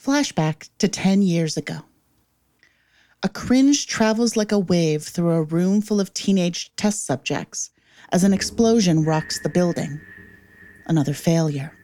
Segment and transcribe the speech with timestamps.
[0.00, 1.80] Flashback to 10 years ago.
[3.24, 7.70] A cringe travels like a wave through a room full of teenage test subjects
[8.12, 10.00] as an explosion rocks the building.
[10.86, 11.76] Another failure.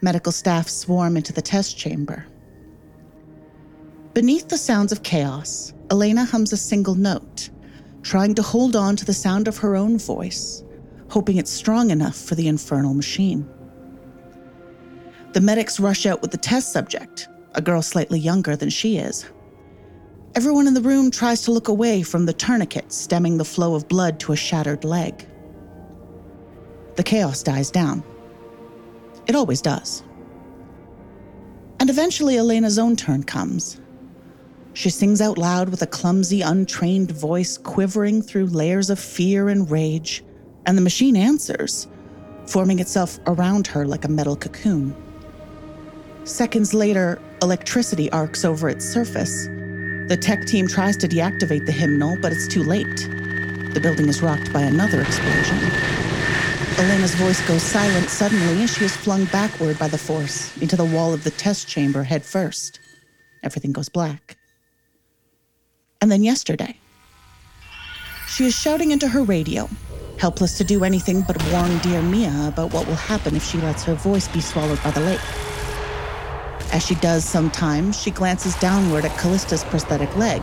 [0.00, 2.26] Medical staff swarm into the test chamber.
[4.14, 7.50] Beneath the sounds of chaos, Elena hums a single note,
[8.02, 10.64] trying to hold on to the sound of her own voice,
[11.10, 13.46] hoping it's strong enough for the infernal machine.
[15.32, 19.26] The medics rush out with the test subject, a girl slightly younger than she is.
[20.34, 23.88] Everyone in the room tries to look away from the tourniquet stemming the flow of
[23.88, 25.26] blood to a shattered leg.
[26.96, 28.02] The chaos dies down.
[29.26, 30.02] It always does.
[31.80, 33.80] And eventually, Elena's own turn comes.
[34.72, 39.70] She sings out loud with a clumsy, untrained voice quivering through layers of fear and
[39.70, 40.24] rage,
[40.66, 41.86] and the machine answers,
[42.46, 44.94] forming itself around her like a metal cocoon.
[46.28, 49.46] Seconds later, electricity arcs over its surface.
[50.08, 53.08] The tech team tries to deactivate the hymnal, but it's too late.
[53.72, 55.56] The building is rocked by another explosion.
[56.76, 60.84] Elena's voice goes silent suddenly as she is flung backward by the force into the
[60.84, 62.78] wall of the test chamber head first.
[63.42, 64.36] Everything goes black.
[66.02, 66.76] And then yesterday,
[68.28, 69.66] she is shouting into her radio,
[70.18, 73.82] helpless to do anything but warn dear Mia about what will happen if she lets
[73.84, 75.20] her voice be swallowed by the lake.
[76.70, 80.42] As she does sometimes, she glances downward at Callista's prosthetic leg,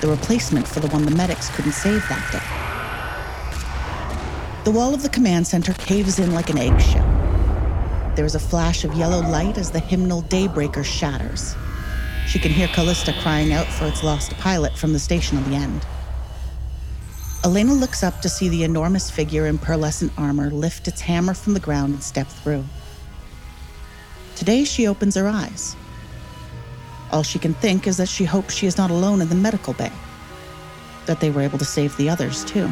[0.00, 2.64] the replacement for the one the medics couldn't save that day.
[4.64, 7.06] The wall of the command center caves in like an eggshell.
[8.16, 11.54] There is a flash of yellow light as the hymnal Daybreaker shatters.
[12.26, 15.56] She can hear Callista crying out for its lost pilot from the station on the
[15.56, 15.84] end.
[17.44, 21.52] Elena looks up to see the enormous figure in pearlescent armor lift its hammer from
[21.52, 22.64] the ground and step through.
[24.36, 25.76] Today she opens her eyes.
[27.12, 29.72] All she can think is that she hopes she is not alone in the medical
[29.72, 29.92] bay,
[31.06, 32.68] that they were able to save the others too.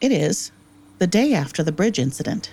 [0.00, 0.52] It is
[0.98, 2.52] the day after the bridge incident.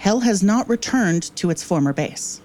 [0.00, 2.40] HEL has not returned to its former base,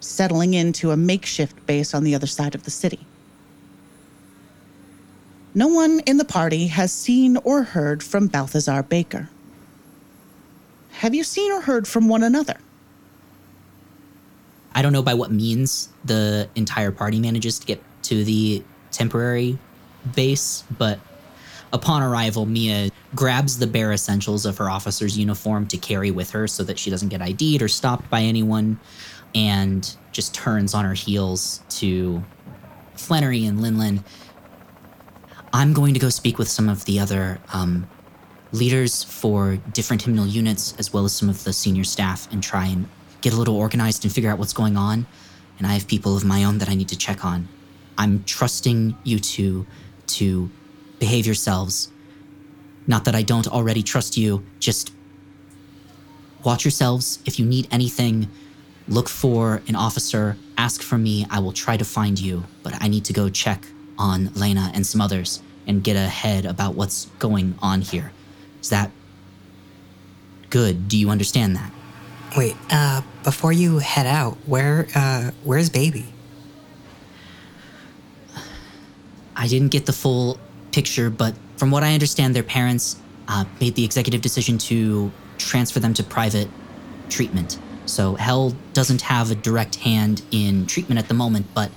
[0.00, 3.06] settling into a makeshift base on the other side of the city.
[5.54, 9.28] No one in the party has seen or heard from Balthazar Baker.
[10.92, 12.56] Have you seen or heard from one another?
[14.74, 19.58] I don't know by what means the entire party manages to get to the temporary
[20.14, 20.98] base, but
[21.72, 26.46] Upon arrival, Mia grabs the bare essentials of her officer's uniform to carry with her
[26.46, 28.78] so that she doesn't get ID'd or stopped by anyone,
[29.34, 32.22] and just turns on her heels to
[32.94, 34.04] Flannery and Linlin.
[35.54, 37.88] I'm going to go speak with some of the other um,
[38.52, 42.66] leaders for different hymnal units, as well as some of the senior staff, and try
[42.66, 42.88] and
[43.22, 45.06] get a little organized and figure out what's going on.
[45.58, 47.48] And I have people of my own that I need to check on.
[47.96, 49.66] I'm trusting you two
[50.08, 50.50] to
[51.02, 51.90] behave yourselves.
[52.86, 54.92] Not that I don't already trust you, just
[56.44, 57.18] watch yourselves.
[57.26, 58.28] If you need anything,
[58.86, 61.26] look for an officer, ask for me.
[61.28, 63.66] I will try to find you, but I need to go check
[63.98, 68.12] on Lena and some others and get ahead about what's going on here.
[68.60, 68.92] Is that
[70.50, 70.86] good?
[70.86, 71.72] Do you understand that?
[72.36, 76.06] Wait, uh, before you head out, where, uh, where's baby?
[79.34, 80.38] I didn't get the full
[80.72, 82.96] picture, but from what I understand, their parents
[83.28, 86.48] uh, made the executive decision to transfer them to private
[87.08, 87.58] treatment.
[87.86, 91.70] So HEL doesn't have a direct hand in treatment at the moment, but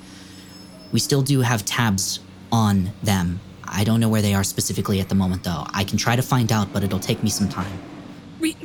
[0.92, 2.20] we still do have tabs
[2.52, 3.40] on them.
[3.64, 5.66] I don't know where they are specifically at the moment, though.
[5.74, 7.80] I can try to find out, but it'll take me some time.
[8.40, 8.56] We,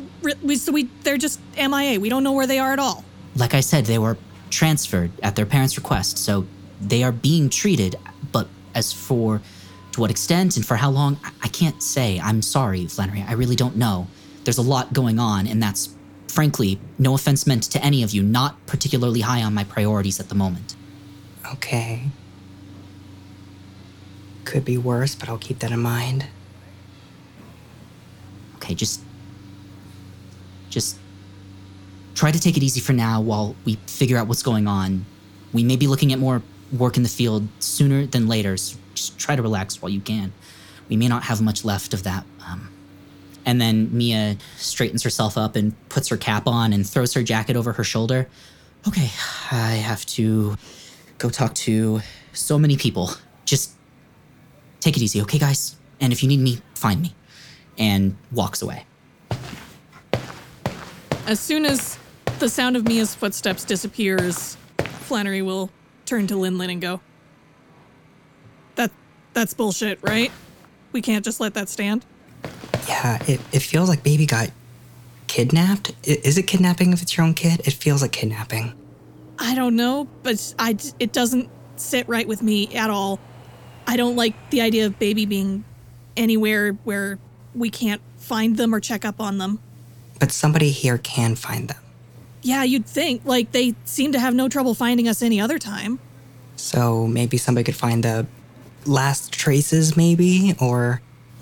[0.42, 1.98] we, so we, they're just MIA.
[1.98, 3.04] We don't know where they are at all.
[3.36, 4.18] Like I said, they were
[4.50, 6.46] transferred at their parents' request, so
[6.80, 7.96] they are being treated.
[8.30, 9.40] But as for
[9.92, 12.20] to what extent and for how long, I can't say.
[12.20, 13.24] I'm sorry, Flannery.
[13.26, 14.06] I really don't know.
[14.44, 15.94] There's a lot going on, and that's,
[16.28, 20.28] frankly, no offense meant to any of you, not particularly high on my priorities at
[20.28, 20.76] the moment.
[21.52, 22.08] Okay.
[24.44, 26.26] Could be worse, but I'll keep that in mind.
[28.56, 29.00] Okay, just.
[30.70, 30.98] Just.
[32.14, 35.06] Try to take it easy for now while we figure out what's going on.
[35.52, 39.18] We may be looking at more work in the field sooner than later, so just
[39.18, 40.32] try to relax while you can.
[40.88, 42.68] We may not have much left of that um,
[43.46, 47.56] And then Mia straightens herself up and puts her cap on and throws her jacket
[47.56, 48.28] over her shoulder.
[48.86, 49.10] Okay,
[49.50, 50.56] I have to
[51.18, 52.00] go talk to
[52.32, 53.10] so many people.
[53.44, 53.72] Just
[54.80, 55.76] take it easy, okay, guys?
[56.00, 57.14] And if you need me, find me.
[57.78, 58.84] And walks away.
[61.26, 61.98] As soon as
[62.38, 65.70] the sound of Mia's footsteps disappears, Flannery will
[66.04, 67.00] turn to Linlin and go,
[69.32, 70.30] that's bullshit, right?
[70.92, 72.04] We can't just let that stand.
[72.88, 74.50] Yeah, it, it feels like baby got
[75.26, 75.92] kidnapped.
[76.02, 77.60] Is it kidnapping if it's your own kid?
[77.66, 78.74] It feels like kidnapping.
[79.38, 83.20] I don't know, but I it doesn't sit right with me at all.
[83.86, 85.64] I don't like the idea of baby being
[86.16, 87.18] anywhere where
[87.54, 89.60] we can't find them or check up on them.
[90.18, 91.82] But somebody here can find them.
[92.42, 95.98] Yeah, you'd think like they seem to have no trouble finding us any other time.
[96.56, 98.26] So maybe somebody could find the
[98.86, 100.54] last traces, maybe?
[100.60, 101.00] Or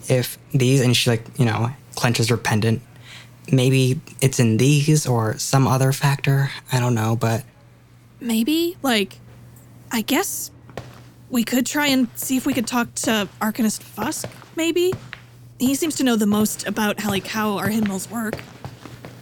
[0.08, 2.82] if these, and she, like, you know, clenches her pendant,
[3.50, 6.50] maybe it's in these or some other factor.
[6.72, 7.44] I don't know, but
[8.20, 9.18] Maybe like
[9.92, 10.50] I guess
[11.30, 14.92] we could try and see if we could talk to Arcanist Fusk, maybe?
[15.58, 18.34] He seems to know the most about how like how our hymnals work.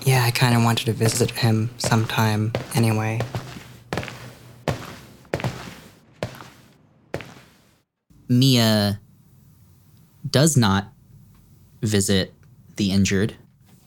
[0.04, 3.20] yeah, I kind of wanted to visit him sometime anyway.
[8.28, 9.00] Mia
[10.28, 10.92] does not
[11.82, 12.32] visit
[12.76, 13.34] the injured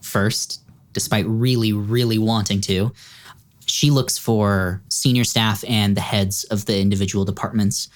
[0.02, 0.62] first,
[0.94, 2.92] despite really, really wanting to.
[3.66, 7.90] She looks for senior staff and the heads of the individual departments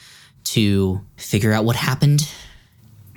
[0.46, 2.30] to figure out what happened.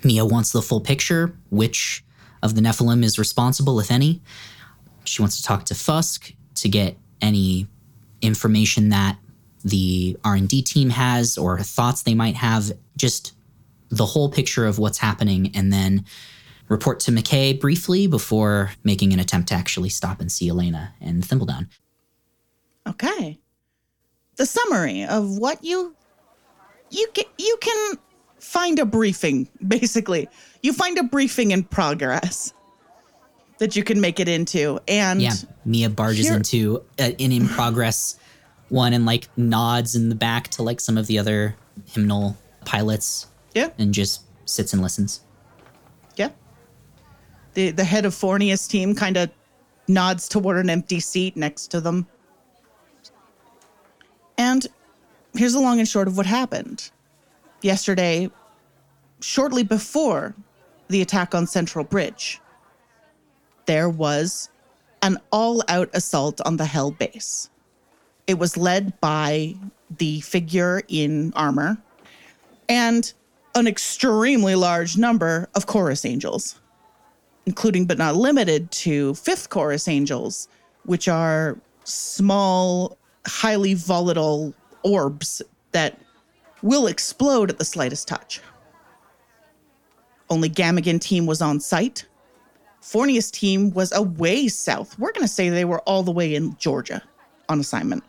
[0.04, 2.04] Mia wants the full picture, which
[2.42, 4.22] of the Nephilim is responsible, if any.
[5.04, 7.66] She wants to talk to Fusk to get any
[8.22, 9.18] information that
[9.66, 13.32] the R&D team has or thoughts they might have, just
[13.88, 16.04] the whole picture of what's happening and then
[16.68, 21.22] report to McKay briefly before making an attempt to actually stop and see Elena and
[21.22, 21.66] Thimbledown.
[22.86, 23.40] Okay.
[24.36, 25.96] The summary of what you
[26.90, 27.98] you can you can
[28.38, 30.28] find a briefing basically.
[30.62, 32.52] You find a briefing in progress
[33.58, 35.32] that you can make it into and Yeah,
[35.64, 38.16] Mia barges Here- into uh, an in progress
[38.68, 43.26] one and like nods in the back to like some of the other hymnal pilots
[43.54, 45.20] yeah, and just sits and listens.
[46.16, 46.30] yeah.
[47.54, 49.30] The the head of Forneus team kind of
[49.88, 52.06] nods toward an empty seat next to them.
[54.38, 54.66] And
[55.34, 56.90] here's the long and short of what happened.
[57.62, 58.30] Yesterday,
[59.20, 60.34] shortly before
[60.88, 62.40] the attack on Central Bridge,
[63.64, 64.50] there was
[65.02, 67.48] an all out assault on the HEL base.
[68.26, 69.54] It was led by
[69.98, 71.78] the figure in armor
[72.68, 73.12] and
[73.54, 76.60] an extremely large number of chorus angels,
[77.46, 80.48] including but not limited to fifth chorus angels,
[80.84, 84.52] which are small, highly volatile
[84.82, 85.40] orbs
[85.72, 85.98] that
[86.62, 88.40] will explode at the slightest touch.
[90.28, 92.06] Only Gamigin team was on site.
[92.82, 94.98] Forneus team was away south.
[94.98, 97.02] We're going to say they were all the way in Georgia
[97.48, 98.02] on assignment.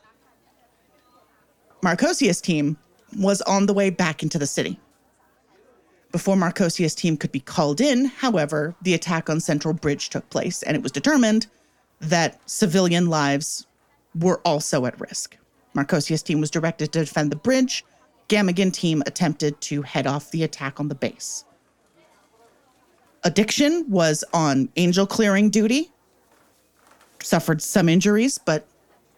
[1.81, 2.77] Marchosias team
[3.17, 4.79] was on the way back into the city.
[6.11, 10.63] Before Marchosias team could be called in, however, the attack on Central Bridge took place,
[10.63, 11.47] and it was determined
[11.99, 13.67] that civilian lives
[14.15, 15.37] were also at risk.
[15.75, 17.85] Marchosias team was directed to defend the bridge.
[18.29, 21.45] Gamigin team attempted to head off the attack on the base.
[23.23, 25.91] Addiction was on angel clearing duty,
[27.21, 28.67] suffered some injuries, but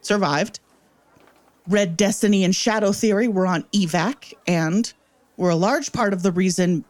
[0.01, 0.59] survived.
[1.69, 4.91] Red Destiny and Shadow Theory were on evac and
[5.37, 6.83] were a large part of the reason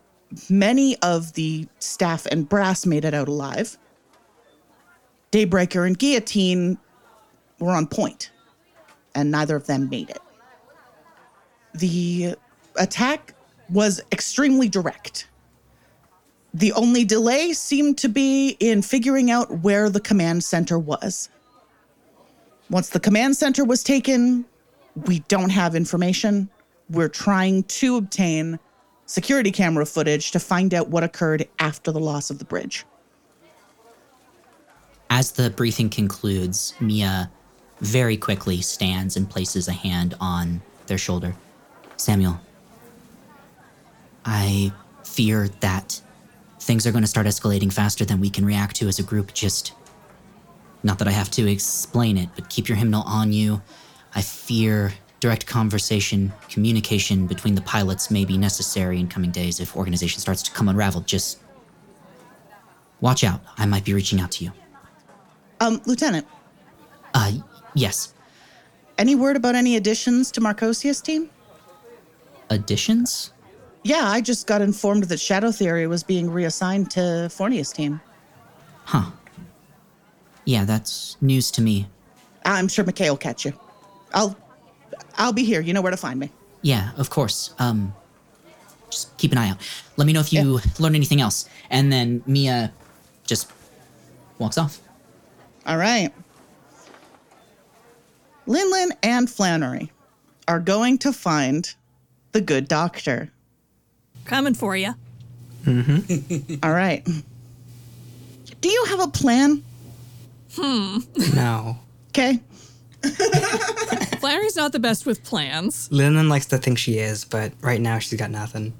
[0.50, 3.78] many of the staff and brass made it out alive.
[5.34, 6.78] Daybreaker and Guillotine
[7.60, 8.32] were on point,
[9.14, 10.22] and neither of them made it.
[11.74, 12.36] The
[12.78, 13.36] attack
[13.70, 15.28] was extremely direct.
[16.54, 21.30] The only delay seemed to be in figuring out where the command center was.
[22.70, 24.46] Once the command center was taken,
[25.06, 26.50] we don't have information.
[26.90, 28.60] We're trying to obtain
[29.06, 32.86] security camera footage to find out what occurred after the loss of the bridge.
[35.10, 37.32] As the briefing concludes, Mia
[37.82, 41.36] very quickly stands and places a hand on their shoulder.
[41.98, 42.40] Samuel,
[44.26, 44.72] I
[45.04, 46.02] fear that
[46.60, 49.34] things are going to start escalating faster than we can react to as a group.
[49.34, 49.74] Just
[50.84, 53.62] not that I have to explain it, but keep your hymnal on you.
[54.16, 59.76] I fear direct conversation, communication between the pilots may be necessary in coming days if
[59.76, 61.06] organization starts to come unraveled.
[61.08, 61.40] Just
[63.02, 63.40] Watch out.
[63.58, 64.52] I might be reaching out to you.
[65.62, 66.28] Um, Lieutenant,
[67.14, 67.32] Uh,
[67.74, 68.14] yes.
[68.98, 71.30] any word about any additions to Marchosias' team?
[72.50, 73.32] Additions?
[73.84, 77.00] Yeah, I just got informed that Shadow Theory was being reassigned to
[77.30, 78.02] Forneus' team.
[78.84, 79.12] Huh.
[80.44, 81.88] Yeah, that's news to me.
[82.44, 83.54] I'm sure McKay will catch you.
[84.14, 84.36] I'll,
[85.18, 85.62] I'll be here.
[85.62, 86.30] You know where to find me.
[86.62, 87.54] Yeah, of course.
[87.60, 87.94] Um,
[88.90, 89.58] just keep an eye out.
[89.98, 91.48] Let me know if you learn anything else.
[91.70, 92.72] And then Mia
[93.26, 93.52] just
[94.40, 94.80] walks off.
[95.66, 96.12] All right.
[98.48, 99.92] Linlin and Flannery
[100.48, 101.74] are going to find
[102.32, 103.32] the good doctor.
[104.26, 104.96] Coming for you.
[105.66, 106.60] Mhm.
[106.64, 107.08] All right.
[108.62, 109.64] Do you have a plan?
[110.56, 110.98] Hmm.
[111.36, 111.78] No.
[112.10, 112.40] Okay.
[114.20, 115.88] Flannery's not the best with plans.
[115.90, 118.74] Linlin likes to think she is, but right now she's got nothing.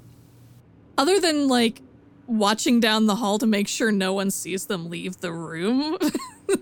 [0.98, 1.80] Other than like
[2.26, 5.96] watching down the hall to make sure no one sees them leave the room.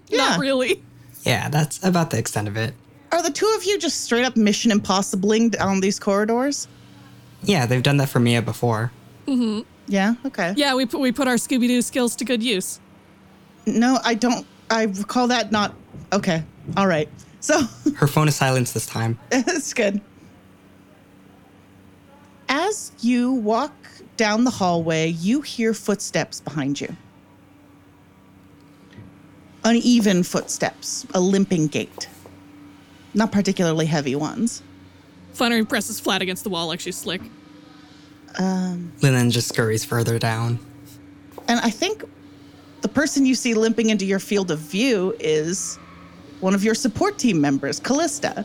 [0.09, 0.19] Yeah.
[0.19, 0.83] not really.
[1.23, 2.75] Yeah, that's about the extent of it.
[3.11, 6.69] Are the two of you just straight up mission impossibling down these corridors?
[7.43, 8.93] Yeah, they've done that for Mia before.
[9.27, 9.61] Mm-hmm.
[9.87, 10.15] Yeah.
[10.27, 10.53] Okay.
[10.59, 12.81] Yeah, we put we put our Scooby Doo skills to good use.
[13.65, 14.47] No, I don't.
[14.69, 15.75] I recall that not.
[16.13, 16.45] Okay.
[16.77, 17.09] All right.
[17.41, 17.61] So
[17.97, 19.19] Her phone is silenced this time.
[19.31, 20.01] it's good.
[22.49, 23.73] As you walk
[24.17, 26.97] down the hallway, you hear footsteps behind you.
[29.65, 32.09] Uneven footsteps, a limping gait.
[33.15, 34.63] Not particularly heavy ones.
[35.33, 37.21] Flannery presses flat against the wall like she's slick.
[38.39, 38.93] Um.
[39.01, 40.59] Linlin just scurries further down.
[41.49, 42.05] And I think
[42.83, 45.79] the person you see limping into your field of view is
[46.41, 48.45] one of your support team members, Callista.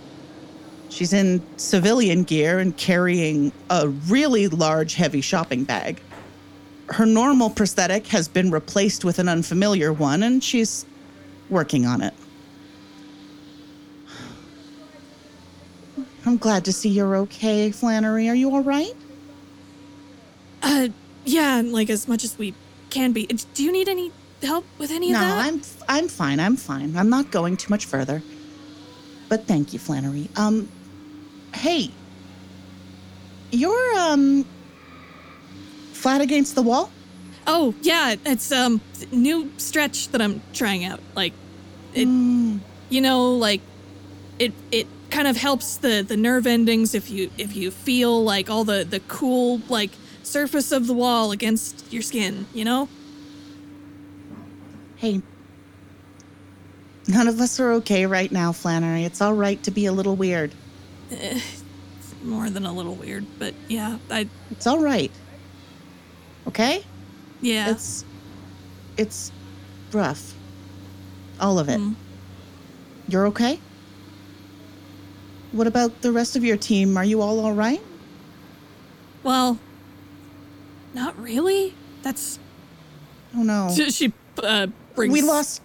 [0.90, 6.00] She's in civilian gear and carrying a really large, heavy shopping bag.
[6.90, 10.86] Her normal prosthetic has been replaced with an unfamiliar one, and she's
[11.50, 12.14] working on it.
[16.26, 18.30] I'm glad to see you're okay, Flannery.
[18.30, 18.94] Are you all right?
[20.62, 20.90] Uh,
[21.26, 22.54] yeah, like as much as we
[22.90, 23.26] can be.
[23.26, 24.12] Do you need any
[24.48, 25.46] help with any No, of that?
[25.46, 26.40] I'm I'm fine.
[26.40, 26.96] I'm fine.
[26.96, 28.22] I'm not going too much further.
[29.30, 30.30] But thank you, Flannery.
[30.36, 30.70] Um,
[31.56, 31.90] hey,
[33.52, 34.46] you're um
[35.92, 36.92] flat against the wall.
[37.48, 38.82] Oh yeah, it's um
[39.12, 41.00] new stretch that I'm trying out.
[41.16, 41.34] Like,
[41.94, 42.08] it,
[42.90, 43.62] you know, like
[44.40, 48.50] it it kind of helps the the nerve endings if you if you feel like
[48.50, 49.92] all the the cool like
[50.24, 52.46] surface of the wall against your skin.
[52.54, 52.90] You know.
[55.04, 55.22] Hey,
[57.10, 59.04] none of us are okay right now, Flannery.
[59.04, 60.54] It's all right to be a little weird.
[62.24, 65.12] More than a little weird, but yeah, I It's all right.
[66.48, 66.86] Okay?
[67.42, 67.70] yeah.
[67.70, 68.06] It's
[68.96, 69.34] it's
[69.92, 70.34] rough.
[71.38, 71.82] All of it.
[73.10, 73.60] You're okay?
[75.52, 76.96] What about the rest of your team?
[76.96, 77.82] Are you all all right?
[79.22, 79.60] well,
[80.94, 81.74] not really.
[82.04, 82.40] That's
[83.36, 83.70] Oh no.
[83.76, 85.14] she, she uh, brings.
[85.14, 85.62] We lost.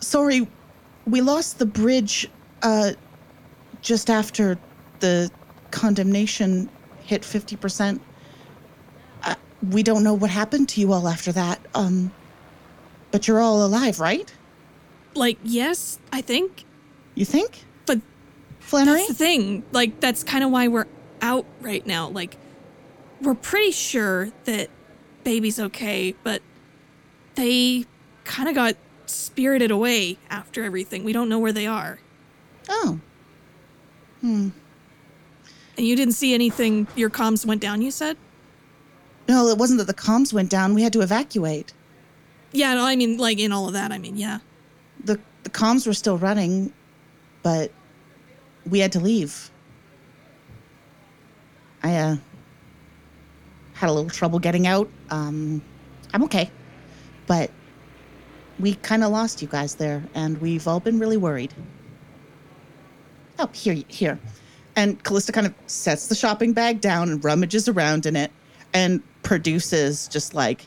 [0.00, 0.46] Sorry,
[1.06, 2.28] we lost the bridge
[2.62, 2.92] uh,
[3.82, 4.58] just after
[5.00, 5.30] the
[5.70, 6.68] condemnation
[7.02, 8.00] hit 50%.
[9.22, 9.34] Uh,
[9.70, 11.60] we don't know what happened to you all after that.
[11.74, 12.10] Um,
[13.10, 14.32] but you're all alive, right?
[15.16, 16.64] like yes, I think,
[17.16, 17.64] You think?
[17.84, 17.98] but
[18.60, 18.94] Flannery?
[18.98, 19.64] That's the thing.
[19.72, 20.86] Like, that's kind of why we're
[21.20, 22.08] out right now.
[22.08, 22.36] Like,
[23.20, 24.70] we're pretty sure that
[25.24, 26.42] baby's okay, but
[27.34, 27.86] they
[28.30, 31.02] kind of got spirited away after everything.
[31.02, 31.98] We don't know where they are.
[32.68, 33.00] Oh,
[34.20, 34.50] Hmm.
[35.78, 36.86] And you didn't see anything.
[36.94, 38.16] Your comms went down, you said?
[39.28, 40.74] no, it wasn't that the comms went down.
[40.74, 41.72] We had to evacuate.
[42.52, 44.40] Yeah, no, I mean, like, in all of that, I mean, yeah.
[45.04, 46.72] The, the comms were still running,
[47.44, 47.70] but
[48.68, 49.50] we had to leave.
[51.82, 52.16] I, uh,
[53.74, 54.88] had a little trouble getting out.
[55.10, 55.62] Um,
[56.12, 56.50] I'm okay.
[57.28, 57.52] But
[58.60, 61.52] we kind of lost you guys there, and we've all been really worried.
[63.38, 64.18] Oh, here, here.
[64.76, 68.30] And Callista kind of sets the shopping bag down and rummages around in it
[68.72, 70.66] and produces just like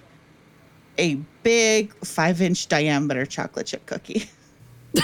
[0.97, 4.29] a big five inch diameter chocolate chip cookie.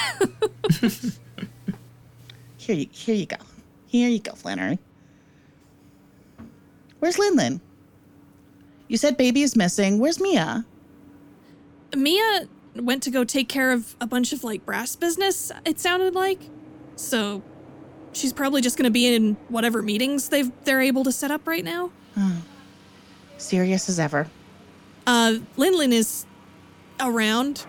[2.58, 3.38] here, you, here you go.
[3.88, 4.80] Here you go, Flannery.
[7.00, 7.62] Where's Lin Lin?
[8.88, 10.00] You said baby is missing.
[10.00, 10.66] Where's Mia?
[11.96, 16.16] Mia went to go take care of a bunch of, like, brass business, it sounded
[16.16, 16.40] like.
[16.96, 17.42] So
[18.14, 21.48] she's probably just going to be in whatever meetings they've, they're able to set up
[21.48, 21.92] right now.
[23.38, 24.28] Serious as ever.
[25.08, 26.26] Uh, Linlin is
[27.00, 27.66] around.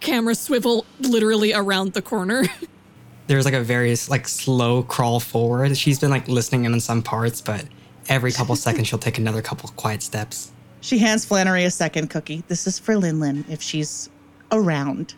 [0.00, 2.44] Camera swivel literally around the corner.
[3.26, 5.76] There's like a very like slow crawl forward.
[5.76, 7.66] She's been like listening in on some parts, but
[8.08, 10.52] every couple seconds she'll take another couple quiet steps.
[10.80, 12.44] She hands Flannery a second cookie.
[12.48, 14.08] This is for Lin Lin if she's
[14.52, 15.14] around.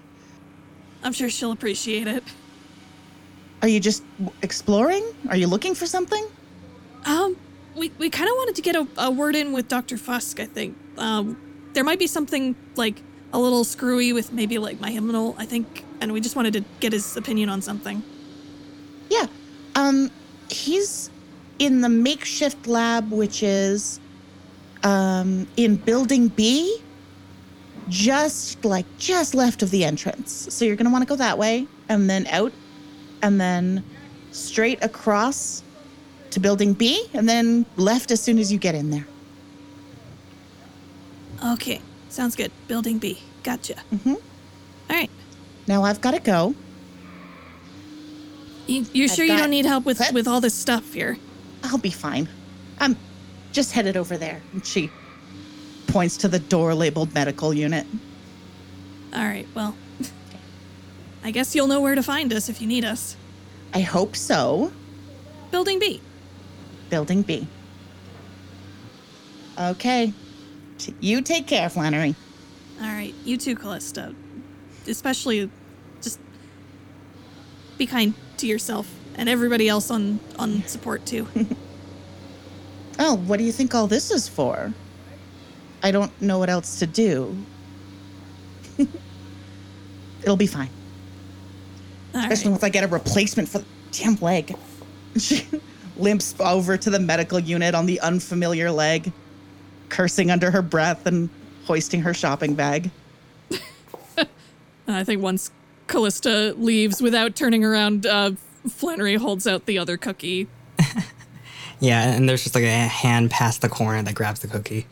[1.02, 2.25] I'm sure she'll appreciate it.
[3.62, 4.02] Are you just
[4.43, 5.05] exploring?
[5.29, 6.25] Are you looking for something?
[7.05, 7.37] Um,
[7.76, 9.97] we, we kind of wanted to get a, a word in with Dr.
[9.97, 10.76] Fusk, I think.
[10.97, 11.37] Um,
[11.73, 13.02] there might be something like
[13.33, 16.64] a little screwy with maybe like my hymnal, I think, and we just wanted to
[16.81, 18.02] get his opinion on something.
[19.09, 19.26] Yeah.
[19.75, 20.11] Um,
[20.50, 21.11] he's
[21.59, 24.00] in the makeshift lab, which is
[24.82, 26.80] um, in building B,
[27.88, 30.46] just like just left of the entrance.
[30.54, 32.52] So you're gonna want to go that way and then out
[33.22, 33.84] and then
[34.32, 35.62] straight across
[36.30, 39.06] to building B and then left as soon as you get in there.
[41.44, 42.52] Okay, sounds good.
[42.68, 43.18] Building B.
[43.42, 43.75] Gotcha.
[43.92, 44.14] Mm-hmm.
[44.14, 44.20] All
[44.88, 45.10] right.
[45.66, 46.54] Now I've got to go.
[48.66, 51.16] You, you're I've sure you don't need help with, with all this stuff here?
[51.64, 52.28] I'll be fine.
[52.78, 52.96] I'm
[53.52, 54.40] just headed over there.
[54.52, 54.90] And she
[55.87, 57.87] points to the door labeled medical unit.
[59.14, 59.75] All right, well,
[61.25, 63.16] I guess you'll know where to find us if you need us.
[63.75, 64.73] I hope so.
[65.50, 66.00] Building B.
[66.90, 67.47] Building B.
[69.59, 70.12] Okay.
[71.00, 72.14] You take care, Flannery.
[72.80, 74.14] All right, you too, Callista.
[74.87, 75.50] Especially,
[76.00, 76.19] just
[77.76, 81.26] be kind to yourself and everybody else on on support too.
[83.00, 84.73] Oh, what do you think all this is for?
[85.83, 87.35] I don't know what else to do.
[90.23, 90.69] It'll be fine.
[92.14, 92.50] All Especially right.
[92.52, 94.54] once I get a replacement for the damn leg.
[95.16, 95.47] She
[95.97, 99.11] limps over to the medical unit on the unfamiliar leg,
[99.88, 101.30] cursing under her breath and
[101.64, 102.90] hoisting her shopping bag.
[104.87, 105.50] I think once
[105.87, 108.33] Callista leaves without turning around, uh,
[108.69, 110.49] Flannery holds out the other cookie.
[111.80, 114.87] Yeah, and there's just like a hand past the corner that grabs the cookie.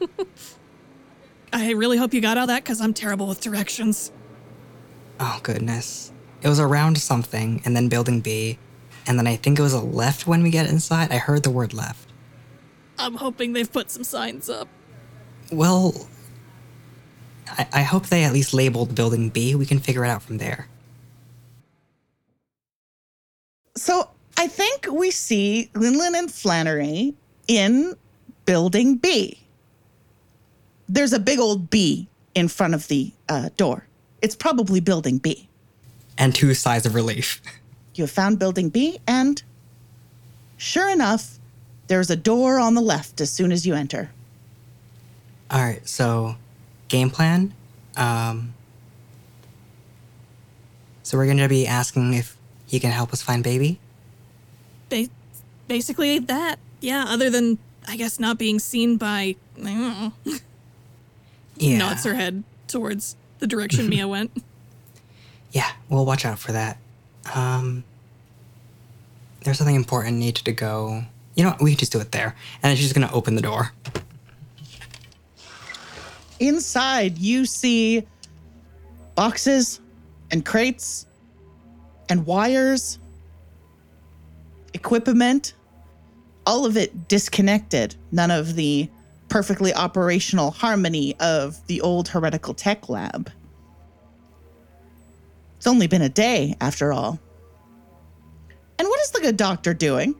[1.52, 4.10] I really hope you got all that because I'm terrible with directions.
[5.20, 6.12] Oh goodness.
[6.42, 8.58] It was around something and then building B.
[9.06, 11.10] And then I think it was a left when we get inside.
[11.10, 12.08] I heard the word left.
[12.98, 14.68] I'm hoping they've put some signs up.
[15.50, 16.08] Well,
[17.46, 19.54] I, I hope they at least labeled building B.
[19.54, 20.68] We can figure it out from there.
[23.76, 27.12] So I think we see Linlin and Flannery
[27.48, 27.94] in
[28.44, 29.40] building B.
[30.88, 33.84] There's a big old B in front of the uh, door.
[34.22, 35.48] It's probably building B.
[36.16, 37.42] And two sighs of relief.
[37.94, 39.42] You have found building B, and
[40.56, 41.40] sure enough,
[41.88, 44.12] there's a door on the left as soon as you enter.
[45.50, 46.36] All right, so
[46.86, 47.54] game plan.
[47.96, 48.54] Um,
[51.02, 52.36] so we're going to be asking if
[52.68, 53.80] he can help us find baby.
[55.68, 56.58] Ba- basically that.
[56.80, 59.36] Yeah, other than, I guess, not being seen by.
[59.56, 60.38] I don't know.
[61.56, 61.78] Yeah.
[61.78, 64.30] Nods her head towards the direction Mia went.
[65.52, 66.78] Yeah, we'll watch out for that.
[67.34, 67.84] Um,
[69.44, 71.02] there's something important needed to go.
[71.34, 71.62] You know what?
[71.62, 72.34] We can just do it there.
[72.62, 73.72] And then she's going to open the door.
[76.40, 78.06] Inside, you see
[79.16, 79.80] boxes
[80.30, 81.06] and crates
[82.08, 82.98] and wires,
[84.74, 85.54] equipment,
[86.48, 87.94] all of it disconnected.
[88.10, 88.88] None of the
[89.28, 93.30] perfectly operational harmony of the old heretical tech lab.
[95.58, 97.20] It's only been a day, after all.
[98.78, 100.14] And what is the good doctor doing?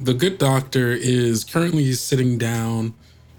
[0.00, 2.94] The good doctor is currently sitting down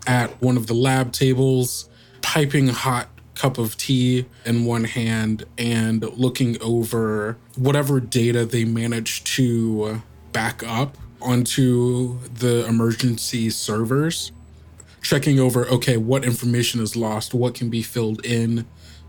[0.06, 1.90] at one of the lab tables,
[2.22, 9.26] piping hot cup of tea in one hand and looking over whatever data they managed
[9.26, 14.32] to back up onto the emergency servers,
[15.02, 18.66] checking over okay, what information is lost, what can be filled in,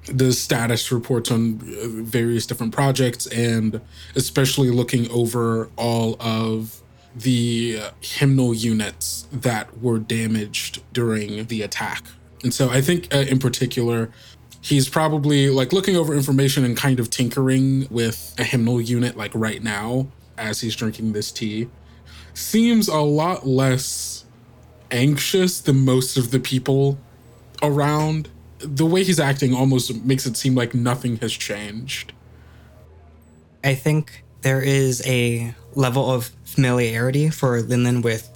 [0.06, 3.80] the status reports on uh, various different projects, and
[4.14, 6.82] especially looking over all of
[7.14, 12.04] the uh, hymnal units that were damaged during the attack.
[12.42, 14.10] And so I think uh, in particular,
[14.60, 19.32] he's probably like looking over information and kind of tinkering with a hymnal unit like
[19.34, 20.06] right now
[20.38, 21.68] as he's drinking this tea.
[22.34, 24.24] Seems a lot less
[24.90, 26.98] anxious than most of the people
[27.62, 28.28] around.
[28.58, 32.12] The way he's acting almost makes it seem like nothing has changed.
[33.64, 38.28] I think there is a level of familiarity for Linlin with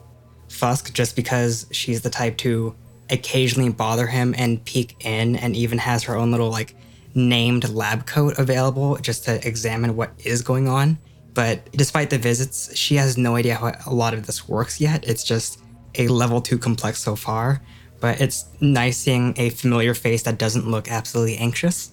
[0.48, 2.74] Fusk just because she's the type to
[3.10, 6.74] occasionally bother him and peek in, and even has her own little like
[7.14, 10.98] named lab coat available just to examine what is going on.
[11.36, 15.06] But despite the visits, she has no idea how a lot of this works yet.
[15.06, 15.60] It's just
[15.94, 17.60] a level two complex so far.
[18.00, 21.90] But it's nice seeing a familiar face that doesn't look absolutely anxious.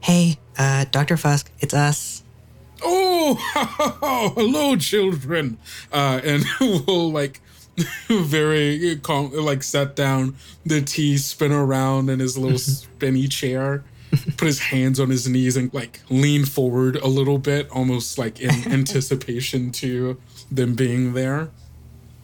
[0.00, 1.14] Hey, uh, Dr.
[1.14, 2.24] Fusk, it's us.
[2.82, 3.36] Oh,
[4.34, 5.58] hello, children.
[5.92, 7.40] Uh, and we'll like
[8.08, 10.34] very calm, like set down
[10.66, 13.84] the tea, spin around in his little spinny chair,
[14.36, 18.40] put his hands on his knees and like lean forward a little bit, almost like
[18.40, 21.50] in anticipation to them being there.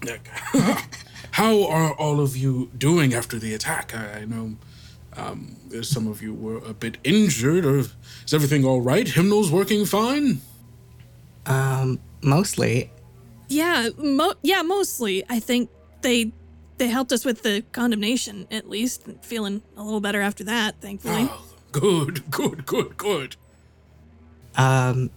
[0.04, 0.28] Like,
[1.32, 3.92] How are all of you doing after the attack?
[3.92, 4.54] I, I know
[5.16, 9.08] um, some of you were a bit injured, or is everything all right?
[9.08, 10.40] Hymnal's working fine?
[11.46, 12.92] Um, mostly.
[13.48, 15.24] Yeah, mo- yeah, mostly.
[15.28, 15.70] I think
[16.02, 16.32] they
[16.78, 19.02] they helped us with the condemnation at least.
[19.22, 21.28] Feeling a little better after that, thankfully.
[21.30, 21.44] Oh,
[21.80, 23.36] good, good, good, good.
[24.56, 25.10] Um,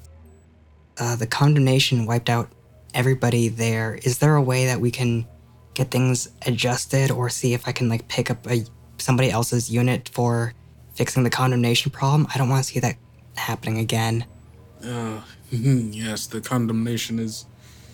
[0.98, 2.50] uh, the condemnation wiped out
[2.93, 4.00] everybody there.
[4.04, 5.28] Is there a way that we can
[5.76, 8.65] get things adjusted or see if I can like pick up a
[8.98, 10.54] somebody else's unit for
[10.96, 12.28] fixing the condemnation problem?
[12.34, 12.96] I don't want to see that
[13.36, 14.26] happening again.
[14.84, 17.46] Uh, yes, the condemnation is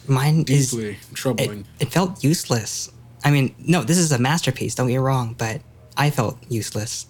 [0.08, 1.66] Mine is deeply it, troubling.
[1.80, 2.90] it felt useless.
[3.26, 5.62] I mean, no, this is a masterpiece, don't get me wrong, but
[5.98, 7.08] I felt useless.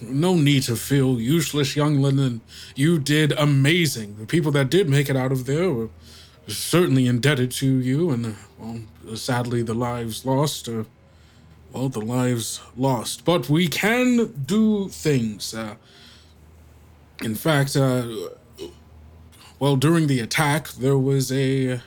[0.00, 2.40] No need to feel useless, young Linlin.
[2.76, 4.16] You did amazing.
[4.18, 5.88] The people that did make it out of there were
[6.46, 8.80] certainly indebted to you, and well,
[9.16, 10.68] sadly, the lives lost.
[10.68, 10.84] Uh,
[11.72, 13.24] well, the lives lost.
[13.24, 15.54] But we can do things.
[15.54, 15.74] Uh,
[17.22, 18.06] in fact, uh,
[19.58, 21.80] well, during the attack, there was a,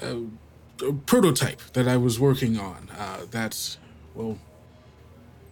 [0.00, 0.22] a,
[0.82, 3.76] a prototype that I was working on uh, that,
[4.14, 4.38] well,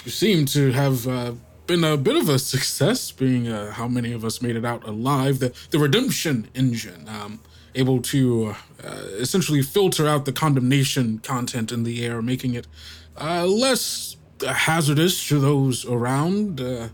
[0.05, 1.33] seemed to have uh,
[1.66, 4.87] been a bit of a success, being uh, how many of us made it out
[4.87, 5.38] alive.
[5.38, 7.40] The, the redemption engine, um,
[7.74, 12.66] able to uh, essentially filter out the condemnation content in the air, making it
[13.20, 16.61] uh, less hazardous to those around.
[16.61, 16.88] Uh,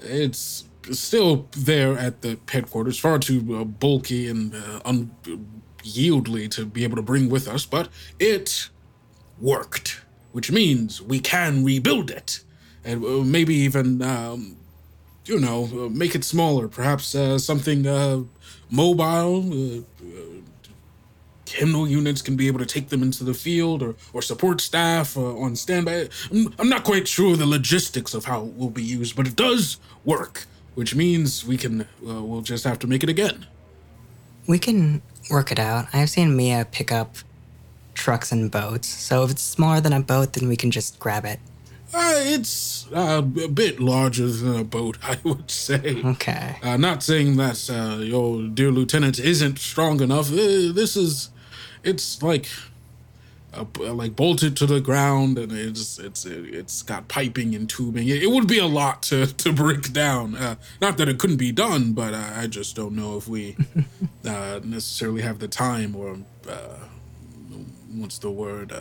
[0.00, 6.82] it's still there at the headquarters, far too uh, bulky and uh, unyieldly to be
[6.84, 8.68] able to bring with us, but it
[9.40, 10.00] worked,
[10.32, 12.42] which means we can rebuild it
[12.84, 14.56] and uh, maybe even, um,
[15.24, 18.22] you know, uh, make it smaller, perhaps uh, something uh,
[18.70, 19.52] mobile.
[19.52, 20.40] Uh, uh,
[21.46, 25.18] hymnal units can be able to take them into the field or, or support staff
[25.18, 26.08] on standby.
[26.30, 29.36] I'm, I'm not quite sure the logistics of how it will be used, but it
[29.36, 33.46] does work, which means we can, we'll just have to make it again.
[34.48, 35.88] We can work it out.
[35.92, 37.16] I've seen Mia pick up
[37.92, 41.26] trucks and boats, so if it's smaller than a boat, then we can just grab
[41.26, 41.38] it.
[41.94, 46.00] Uh, it's uh, a bit larger than a boat, I would say.
[46.02, 46.56] Okay.
[46.62, 50.30] Uh, not saying that uh, your dear lieutenant isn't strong enough.
[50.30, 51.30] Uh, this is,
[51.84, 52.48] it's like,
[53.52, 58.08] uh, like bolted to the ground, and it's it's it's got piping and tubing.
[58.08, 60.34] It, it would be a lot to to break down.
[60.34, 63.56] Uh, not that it couldn't be done, but I, I just don't know if we
[64.26, 66.16] uh, necessarily have the time or
[66.48, 66.78] uh,
[67.92, 68.72] what's the word.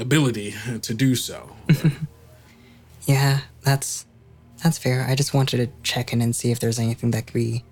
[0.00, 1.54] Ability to do so.
[3.06, 4.06] Yeah, that's
[4.62, 5.06] that's fair.
[5.08, 7.64] I just wanted to check in and see if there's anything that could be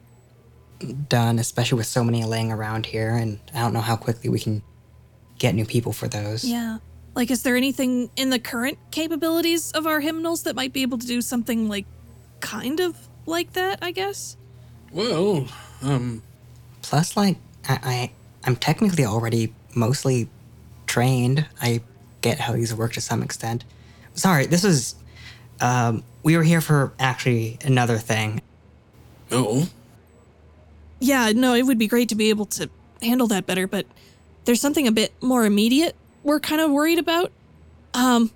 [1.08, 4.40] done, especially with so many laying around here, and I don't know how quickly we
[4.40, 4.62] can
[5.38, 6.44] get new people for those.
[6.44, 6.78] Yeah.
[7.14, 10.98] Like, is there anything in the current capabilities of our hymnals that might be able
[10.98, 11.84] to do something like
[12.40, 14.36] kind of like that, I guess?
[14.92, 15.46] well,
[15.82, 16.22] um,
[16.82, 17.36] Plus, like,
[17.68, 18.10] I, I
[18.44, 20.28] I'm technically already mostly
[20.86, 21.46] trained.
[21.60, 21.82] I
[22.20, 23.64] get how these work to some extent.
[24.14, 24.94] Sorry, this was.
[25.60, 28.42] Um, we were here for actually another thing.
[29.30, 29.64] no.
[31.00, 32.68] Yeah, no, it would be great to be able to
[33.02, 33.86] handle that better, but
[34.44, 35.94] there's something a bit more immediate
[36.28, 37.32] we're kind of worried about.
[37.94, 38.30] Um,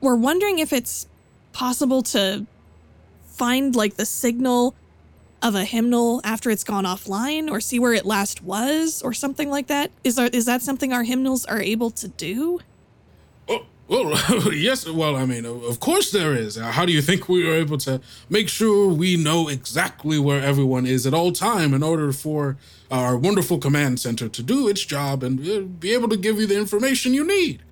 [0.00, 1.06] we're wondering if it's
[1.52, 2.46] possible to
[3.24, 4.74] find like the signal
[5.40, 9.50] of a hymnal after it's gone offline or see where it last was or something
[9.50, 9.90] like that.
[10.02, 12.60] Is our, is that something our hymnals are able to do?
[13.88, 14.86] Well, yes.
[14.86, 16.58] Well, I mean, of course there is.
[16.58, 20.42] Uh, how do you think we are able to make sure we know exactly where
[20.42, 22.58] everyone is at all time in order for
[22.90, 26.46] our wonderful command center to do its job and uh, be able to give you
[26.46, 27.62] the information you need?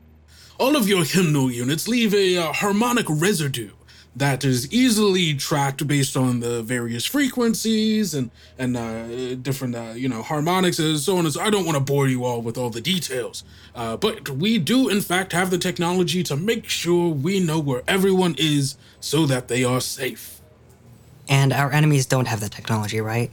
[0.58, 3.72] All of your hymnal units leave a uh, harmonic residue
[4.16, 10.08] that is easily tracked based on the various frequencies and and uh, different uh, you
[10.08, 11.40] know harmonics and so on and so.
[11.40, 14.88] I don't want to bore you all with all the details, uh, but we do
[14.88, 19.48] in fact have the technology to make sure we know where everyone is so that
[19.48, 20.40] they are safe.
[21.28, 23.30] And our enemies don't have the technology, right?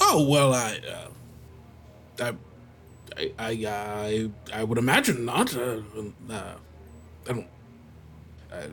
[0.00, 0.80] Oh well, I,
[2.18, 2.32] uh,
[3.16, 5.54] I, I, I, I would imagine not.
[5.56, 5.80] Uh,
[6.28, 6.54] uh,
[7.28, 7.46] I don't.
[8.52, 8.66] Uh,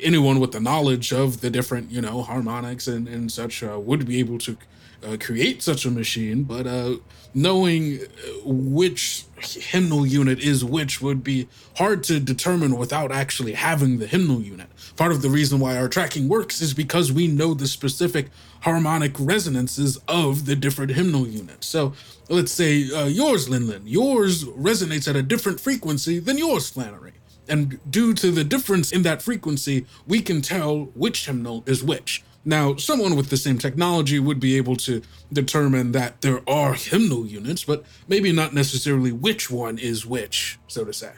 [0.00, 4.06] anyone with the knowledge of the different, you know, harmonics and and such uh, would
[4.06, 4.56] be able to
[5.04, 6.44] uh, create such a machine.
[6.44, 6.96] But uh,
[7.34, 8.06] knowing uh,
[8.44, 14.40] which hymnal unit is which would be hard to determine without actually having the hymnal
[14.40, 14.68] unit.
[14.96, 19.14] Part of the reason why our tracking works is because we know the specific harmonic
[19.18, 21.66] resonances of the different hymnal units.
[21.66, 21.92] So
[22.28, 27.12] let's say yours, Linlin, yours resonates at a different frequency than yours, Flannery.
[27.48, 32.22] And due to the difference in that frequency, we can tell which hymnal is which.
[32.44, 35.02] Now, someone with the same technology would be able to
[35.32, 40.84] determine that there are hymnal units, but maybe not necessarily which one is which, so
[40.84, 41.12] to say.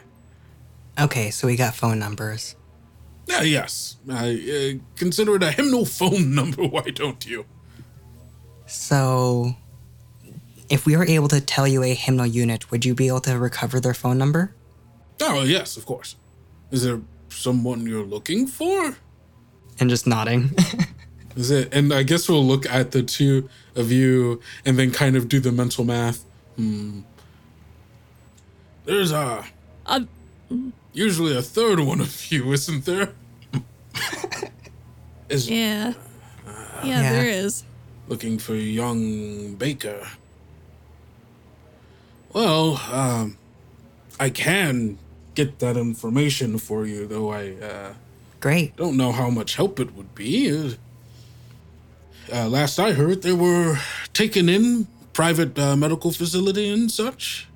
[0.99, 2.55] Okay, so we got phone numbers.
[3.27, 3.97] Yeah, yes.
[4.09, 4.33] Uh,
[4.95, 7.45] consider it a hymnal phone number, why don't you?
[8.65, 9.55] So,
[10.69, 13.37] if we were able to tell you a hymnal unit, would you be able to
[13.37, 14.53] recover their phone number?
[15.21, 16.15] Oh, yes, of course.
[16.71, 18.95] Is there someone you're looking for?
[19.79, 20.51] And just nodding.
[21.35, 21.73] Is it?
[21.73, 25.39] And I guess we'll look at the two of you and then kind of do
[25.39, 26.23] the mental math.
[26.55, 27.01] Hmm.
[28.85, 29.45] There's a.
[29.85, 30.01] Uh,
[30.93, 33.09] Usually a third one of you, isn't there?
[35.29, 35.93] Is yeah.
[36.47, 36.83] yeah.
[36.83, 37.11] Yeah.
[37.11, 37.63] there is.
[38.07, 40.07] looking for young Baker.
[42.33, 43.37] Well, um,
[44.19, 44.97] I can
[45.37, 47.93] get that information for you, though I uh,
[48.39, 48.75] Great.
[48.75, 50.49] don't know how much help it would be.
[50.51, 50.71] Uh,
[52.33, 53.77] uh, last I heard, they were
[54.13, 57.47] taken in private uh, medical facility and such.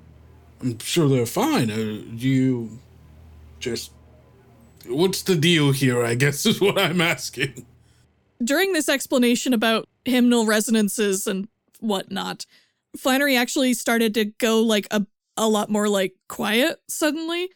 [0.60, 1.70] I'm sure they're fine.
[1.70, 2.78] Uh, do you
[3.58, 3.90] just
[4.86, 6.04] what's the deal here?
[6.04, 7.66] I guess is what I'm asking.
[8.42, 11.48] During this explanation about hymnal resonances and
[11.80, 12.46] whatnot,
[12.96, 15.04] Flannery actually started to go like a,
[15.36, 17.50] a lot more like quiet suddenly,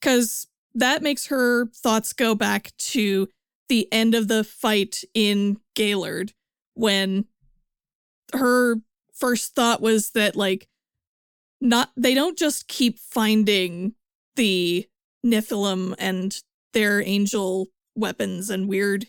[0.00, 3.28] because that makes her thoughts go back to
[3.68, 6.32] the end of the fight in Gaylord
[6.74, 7.26] when
[8.32, 8.76] her
[9.14, 10.68] first thought was that like
[11.60, 13.94] not they don't just keep finding
[14.36, 14.88] the
[15.24, 16.40] Nephilim and
[16.72, 19.06] their angel weapons and weird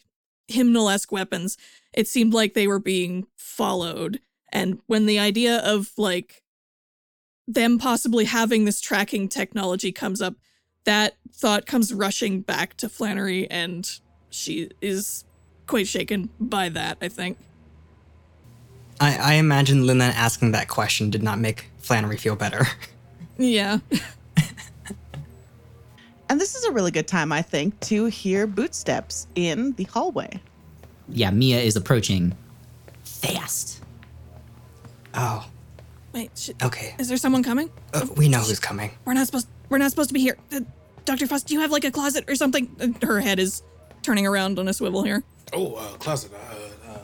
[0.48, 1.58] hymnal-esque weapons.
[1.94, 4.20] It seemed like they were being followed.
[4.52, 6.44] And when the idea of like
[7.48, 10.36] them possibly having this tracking technology comes up,
[10.84, 15.26] that thought comes rushing back to Flannery and she is
[15.68, 17.38] quite shaken by that, I think.
[19.00, 22.66] I, I imagine Linda asking that question did not make Flannery feel better.
[23.38, 23.80] Yeah.
[26.32, 30.40] And this is a really good time, I think, to hear bootsteps in the hallway.
[31.10, 32.38] Yeah, Mia is approaching
[33.04, 33.84] fast.
[35.14, 35.46] Oh,
[36.14, 36.96] Wait, sh- okay.
[37.00, 37.70] is there someone coming?
[37.94, 38.92] Uh, we know who's coming.
[39.04, 40.38] We're not supposed we're not supposed to be here.
[40.54, 40.60] Uh,
[41.06, 41.26] Dr.
[41.26, 42.76] Fusk, do you have like a closet or something?
[42.80, 43.64] Uh, her head is
[44.04, 45.24] turning around on a swivel here.
[45.54, 46.32] Oh, uh, closet.
[46.34, 47.00] Uh, uh,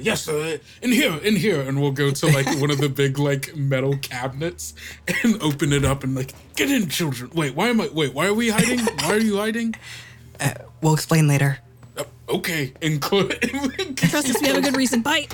[0.00, 3.18] yes, uh, in here, in here, and we'll go to like one of the big
[3.18, 4.74] like metal cabinets
[5.24, 7.30] and open it up and like get in, children.
[7.34, 7.88] Wait, why am I?
[7.88, 8.80] Wait, why are we hiding?
[8.80, 9.74] Why are you hiding?
[10.80, 11.58] We'll explain later.
[11.96, 13.32] Uh, okay, include.
[13.96, 15.02] Trust us, we have a good reason.
[15.02, 15.26] Bye.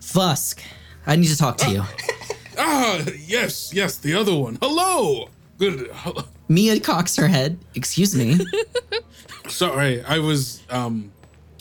[0.00, 0.58] Fusk,
[1.06, 1.84] I need to talk to you.
[2.58, 4.58] ah, yes, yes, the other one.
[4.60, 5.28] Hello.
[5.58, 5.90] Good.
[6.48, 7.58] Mia cocks her head.
[7.74, 8.38] Excuse me.
[9.48, 11.10] Sorry, I was um,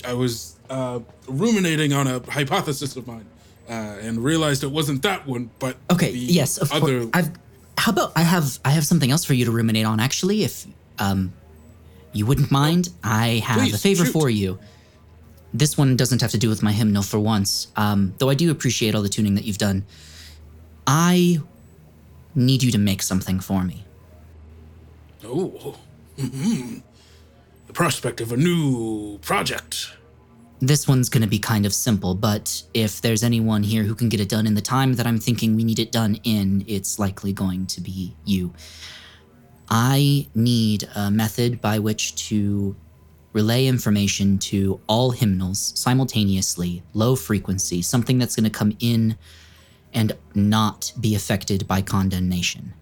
[0.05, 3.25] I was uh ruminating on a hypothesis of mine,
[3.69, 6.11] uh, and realized it wasn't that one, but Okay.
[6.11, 7.01] yes, of other.
[7.01, 7.09] course.
[7.13, 7.29] I've.
[7.77, 9.99] How about I have I have something else for you to ruminate on.
[9.99, 10.65] Actually, if
[10.99, 11.31] um,
[12.11, 14.11] you wouldn't mind, I have a favor shoot.
[14.11, 14.59] for you.
[15.53, 17.67] This one doesn't have to do with my hymnal for once.
[17.77, 19.85] Um, though I do appreciate all the tuning that you've done.
[20.85, 21.39] I
[22.35, 23.83] need you to make something for me.
[25.29, 25.75] Oh,
[26.17, 26.81] mhm.
[27.67, 29.91] the prospect of a new project.
[30.59, 34.09] This one's going to be kind of simple, but if there's anyone here who can
[34.09, 36.97] get it done in the time that I'm thinking we need it done in, it's
[36.97, 38.53] likely going to be you.
[39.69, 42.75] I need a method by which to
[43.33, 49.17] relay information to all hymnals simultaneously, low frequency, something that's going to come in
[49.93, 52.73] and not be affected by condemnation.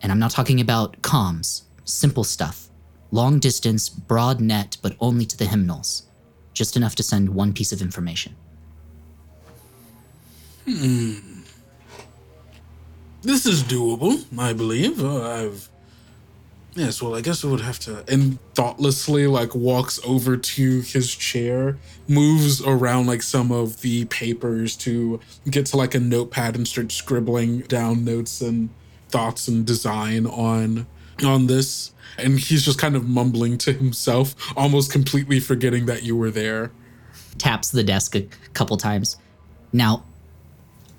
[0.00, 2.68] And I'm not talking about comms, simple stuff.
[3.10, 6.04] Long distance, broad net, but only to the hymnals.
[6.52, 8.36] Just enough to send one piece of information.
[10.66, 11.14] Hmm.
[13.22, 15.02] This is doable, I believe.
[15.02, 15.68] Uh, I've.
[16.74, 18.04] Yes, well, I guess I would have to.
[18.06, 24.76] And thoughtlessly, like, walks over to his chair, moves around, like, some of the papers
[24.76, 25.18] to
[25.50, 28.68] get to, like, a notepad and start scribbling down notes and
[29.10, 30.86] thoughts and design on
[31.24, 31.92] on this.
[32.16, 36.72] And he's just kind of mumbling to himself, almost completely forgetting that you were there.
[37.38, 38.22] Taps the desk a
[38.54, 39.16] couple times.
[39.72, 40.04] Now,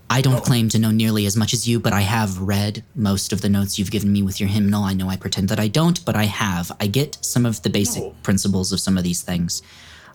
[0.10, 0.42] I don't oh.
[0.42, 3.50] claim to know nearly as much as you, but I have read most of the
[3.50, 4.84] notes you've given me with your hymnal.
[4.84, 6.72] I know I pretend that I don't, but I have.
[6.80, 8.16] I get some of the basic No.
[8.24, 9.62] principles of some of these things.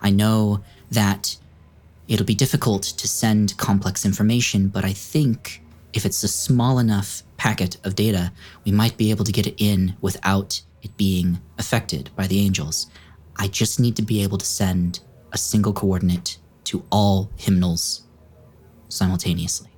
[0.01, 1.37] I know that
[2.07, 5.61] it'll be difficult to send complex information, but I think
[5.93, 8.31] if it's a small enough packet of data,
[8.65, 12.87] we might be able to get it in without it being affected by the angels.
[13.37, 18.01] I just need to be able to send a single coordinate to all hymnals
[18.89, 19.69] simultaneously.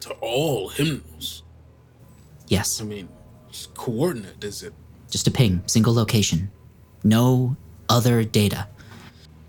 [0.00, 1.42] To all hymnals.
[2.48, 3.08] Yes, I mean,
[3.74, 4.74] coordinate, is it?
[5.10, 6.50] just a ping, single location.
[7.02, 7.56] No
[7.88, 8.68] other data.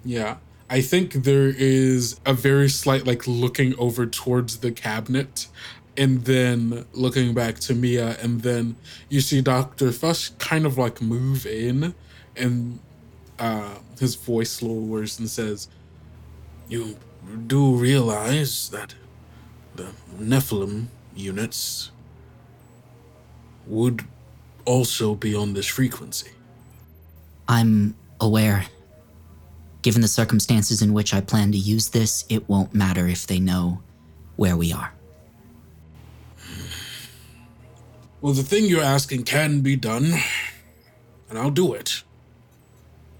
[0.05, 0.37] Yeah.
[0.69, 5.47] I think there is a very slight like looking over towards the cabinet
[5.99, 8.77] and then looking back to Mia and then
[9.09, 9.89] you see Dr.
[9.89, 11.93] Fusk kind of like move in
[12.35, 12.79] and
[13.37, 15.67] uh his voice lowers and says,
[16.69, 16.97] You
[17.47, 18.95] do realize that
[19.75, 21.91] the Nephilim units
[23.67, 24.05] would
[24.65, 26.31] also be on this frequency.
[27.47, 28.65] I'm aware.
[29.81, 33.39] Given the circumstances in which I plan to use this, it won't matter if they
[33.39, 33.81] know
[34.35, 34.93] where we are.
[38.21, 40.13] Well, the thing you're asking can be done,
[41.29, 42.03] and I'll do it.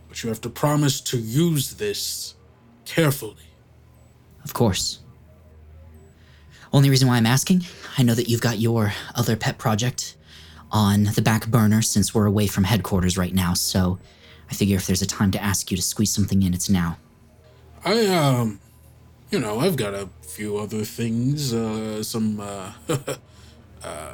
[0.09, 2.35] But you have to promise to use this
[2.85, 3.35] carefully.
[4.43, 4.99] Of course.
[6.73, 7.63] Only reason why I'm asking,
[7.97, 10.17] I know that you've got your other pet project
[10.71, 13.99] on the back burner since we're away from headquarters right now, so
[14.51, 16.97] I figure if there's a time to ask you to squeeze something in, it's now.
[17.85, 18.59] I, um,
[19.31, 22.73] you know, I've got a few other things, uh, some, uh,
[23.83, 24.13] uh,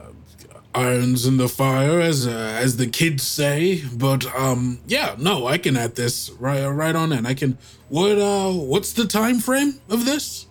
[0.75, 3.83] irons in the fire, as, uh, as the kids say.
[3.93, 7.25] But, um, yeah, no, I can add this right, right on in.
[7.25, 7.57] I can,
[7.89, 10.47] what, uh, what's the time frame of this?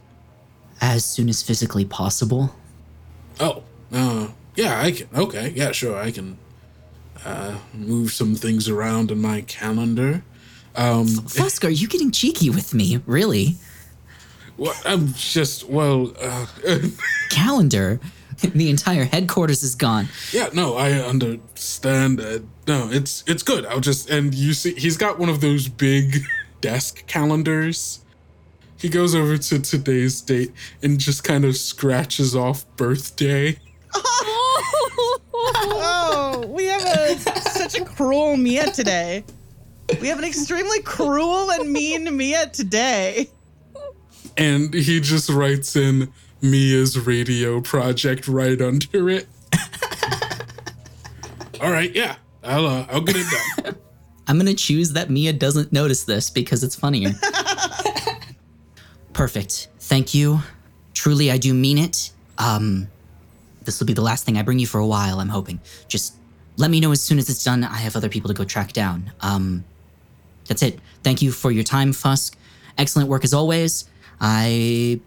[0.80, 2.54] As soon as physically possible.
[3.40, 5.08] Oh, uh, yeah, I can.
[5.14, 6.38] Okay, yeah, sure, I can
[7.24, 10.22] uh, move some things around in my calendar.
[10.76, 13.00] Um, Fusk, are you getting cheeky with me?
[13.06, 13.56] Really?
[14.56, 16.46] well, I'm just well, uh,
[17.30, 18.00] Calendar?
[18.54, 20.08] The entire headquarters is gone.
[20.32, 22.20] yeah, no, I understand.
[22.20, 23.66] Uh, no, it's it's good.
[23.66, 26.18] I'll just and you see, he's got one of those big
[26.60, 28.00] desk calendars.
[28.78, 33.58] He goes over to today's date and just kind of scratches off birthday.
[35.36, 39.24] Oh, we have a such a cruel Mia today.
[40.00, 43.30] We have an extremely cruel and mean Mia today.
[44.36, 46.12] and he just writes in
[46.44, 49.26] Mia's radio project right under it.
[51.60, 53.26] All right, yeah, I'll uh, I'll get it
[53.62, 53.76] done.
[54.26, 57.12] I'm gonna choose that Mia doesn't notice this because it's funnier.
[59.14, 59.68] Perfect.
[59.80, 60.40] Thank you.
[60.92, 62.12] Truly, I do mean it.
[62.36, 62.88] Um,
[63.62, 65.20] this will be the last thing I bring you for a while.
[65.20, 65.60] I'm hoping.
[65.88, 66.14] Just
[66.58, 67.64] let me know as soon as it's done.
[67.64, 69.12] I have other people to go track down.
[69.20, 69.64] Um,
[70.46, 70.78] that's it.
[71.02, 72.34] Thank you for your time, Fusk.
[72.76, 73.88] Excellent work as always.
[74.20, 75.00] I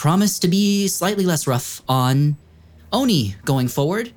[0.00, 2.34] promise to be slightly less rough on
[2.90, 4.10] Oni going forward.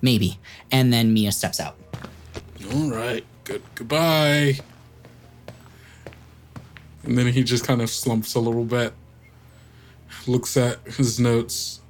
[0.00, 0.38] Maybe.
[0.70, 1.76] And then Mia steps out.
[2.72, 4.60] All right, good goodbye.
[7.02, 8.92] And then he just kind of slumps a little bit,
[10.28, 11.80] looks at his notes,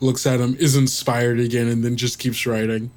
[0.00, 2.90] looks at him, is inspired again, and then just keeps writing.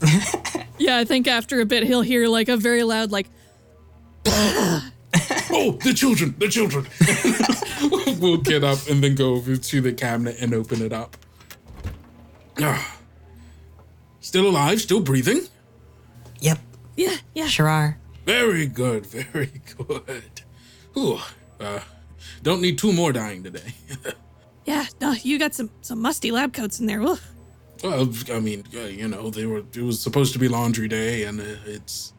[0.76, 3.28] Yeah, I think after a bit he'll hear like a very loud like
[5.56, 6.84] Oh, the children, the children.
[8.24, 11.16] we'll get up and then go over to the cabinet and open it up.
[12.60, 12.90] Ah.
[14.20, 15.42] Still alive, still breathing?
[16.40, 16.58] Yep,
[16.96, 17.46] yeah, yeah.
[17.46, 17.98] sure are.
[18.24, 20.40] Very good, very good.
[20.96, 21.18] Ooh,
[21.60, 21.80] uh,
[22.42, 23.74] don't need two more dying today.
[24.64, 27.02] Yeah, no, you got some some musty lab coats in there.
[27.02, 27.18] Ugh.
[27.82, 29.58] well, I mean, uh, you know, they were.
[29.58, 32.14] It was supposed to be laundry day, and uh, it's,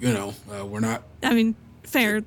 [0.00, 1.04] you know, uh, we're not.
[1.22, 2.24] I mean, fair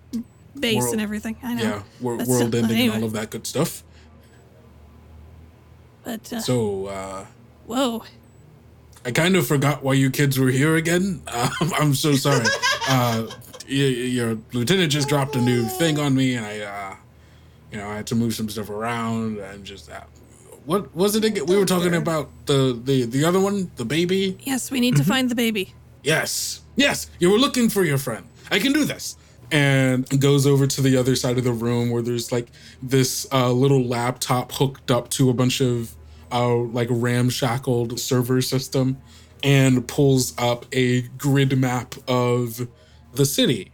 [0.59, 1.35] base World- and everything.
[1.43, 1.63] I know.
[1.63, 2.95] Yeah, we're world still- ending anyway.
[2.95, 3.83] and all of that good stuff.
[6.03, 7.25] But uh, So, uh,
[7.67, 8.03] whoa,
[9.05, 11.21] I kind of forgot why you kids were here again.
[11.27, 11.49] Um,
[11.79, 12.45] I'm so sorry.
[12.89, 13.27] uh,
[13.67, 16.95] y- your lieutenant just dropped a new thing on me, and I, uh,
[17.71, 19.89] you know, I had to move some stuff around and just.
[19.89, 20.01] Uh,
[20.65, 21.45] what was it again?
[21.47, 24.37] We were talking about the the the other one, the baby.
[24.43, 25.73] Yes, we need to find the baby.
[26.03, 28.25] Yes, yes, you were looking for your friend.
[28.51, 29.17] I can do this.
[29.51, 32.47] And goes over to the other side of the room where there's like
[32.81, 35.93] this uh, little laptop hooked up to a bunch of
[36.31, 38.97] uh, like ramshackled server system
[39.43, 42.67] and pulls up a grid map of
[43.13, 43.71] the city.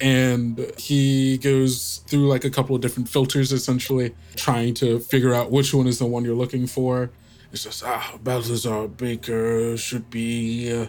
[0.00, 5.50] And he goes through like a couple of different filters essentially, trying to figure out
[5.50, 7.10] which one is the one you're looking for.
[7.52, 10.86] It says, ah, Balthazar Baker should be uh,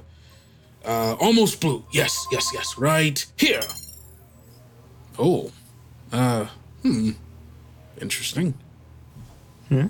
[0.88, 1.84] uh, almost blue.
[1.92, 3.62] Yes, yes, yes, right here.
[5.20, 5.52] Oh,
[6.12, 6.46] uh,
[6.84, 7.12] hmm,
[8.02, 8.54] interesting.
[9.70, 9.88] Hmm.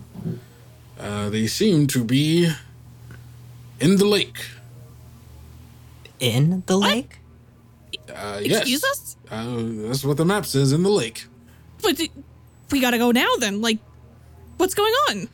[1.00, 2.50] Uh, they seem to be
[3.80, 4.39] in the lake.
[6.20, 7.20] In the lake?
[8.14, 8.62] Uh, yes.
[8.62, 9.18] Excuse us?
[9.30, 11.28] Uh, that's what the map says in the lake.
[11.84, 12.12] But d-
[12.72, 13.62] we gotta go now then.
[13.62, 13.78] Like,
[14.58, 15.30] what's going on?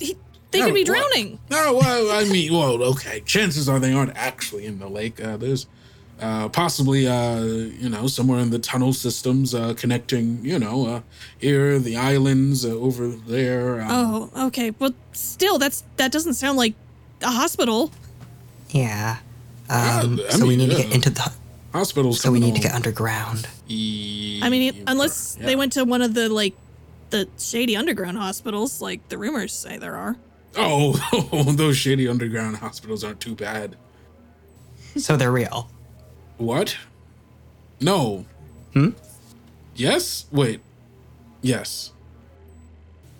[0.00, 0.16] He-
[0.50, 1.12] they could be No, what?
[1.12, 1.38] drowning.
[1.50, 3.20] No, well, I mean, well, okay.
[3.20, 5.22] Chances are they aren't actually in the lake.
[5.22, 5.66] Uh, there's
[6.20, 11.00] uh, possibly, uh, you know, somewhere in the tunnel systems uh, connecting, you know, uh,
[11.38, 13.80] here, the islands uh, over there.
[13.82, 13.88] Um,
[14.34, 14.70] Oh, okay.
[14.70, 16.74] But still, that's that doesn't sound like
[17.22, 17.90] a hospital.
[18.70, 19.18] Yeah.
[19.70, 21.32] Yeah, Um, I so we mean, need to get into the.
[21.74, 22.20] Hospitals.
[22.20, 23.46] So we coming need to get underground.
[23.70, 25.46] I mean, unless Yeah.
[25.46, 26.54] they went to one of the like
[27.10, 30.16] the shady underground hospitals, like the rumors say there are.
[30.58, 33.76] Oh, those shady underground hospitals aren't too bad.
[34.96, 35.70] So they're real.
[36.38, 36.76] What?
[37.80, 38.24] No.
[38.72, 38.90] Hmm?
[39.76, 40.26] Yes?
[40.32, 40.60] Wait.
[41.42, 41.92] Yes.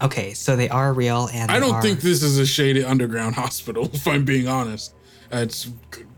[0.03, 3.34] Okay, so they are real, and I don't are- think this is a shady underground
[3.36, 4.95] hospital, if I'm being honest.
[5.30, 5.70] It's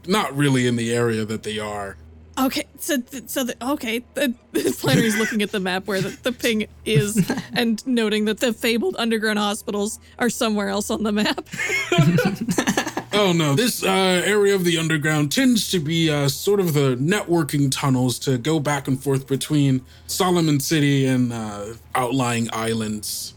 [0.06, 1.96] not really in the area that they are.
[2.40, 6.32] Okay, so so the, okay, the, the Flannery's looking at the map where the, the
[6.32, 11.46] ping is and noting that the fabled underground hospitals are somewhere else on the map.
[13.12, 16.94] Oh no, this uh, area of the underground tends to be uh, sort of the
[16.96, 23.34] networking tunnels to go back and forth between Solomon City and uh, outlying islands.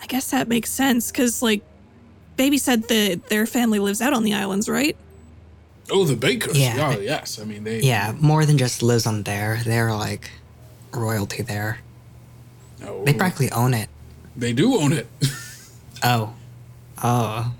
[0.00, 1.62] I guess that makes sense because like,
[2.36, 4.96] Baby said that their family lives out on the islands, right?
[5.92, 6.58] Oh, the Bakers.
[6.58, 6.94] Yeah.
[6.96, 7.38] Oh, yes.
[7.40, 7.80] I mean, they.
[7.80, 9.60] Yeah, more than just lives on there.
[9.64, 10.30] They're like
[10.92, 11.78] royalty there.
[12.84, 13.88] Oh, They practically own it.
[14.36, 15.06] they do own it.
[16.02, 16.32] Oh.
[17.02, 17.52] Oh.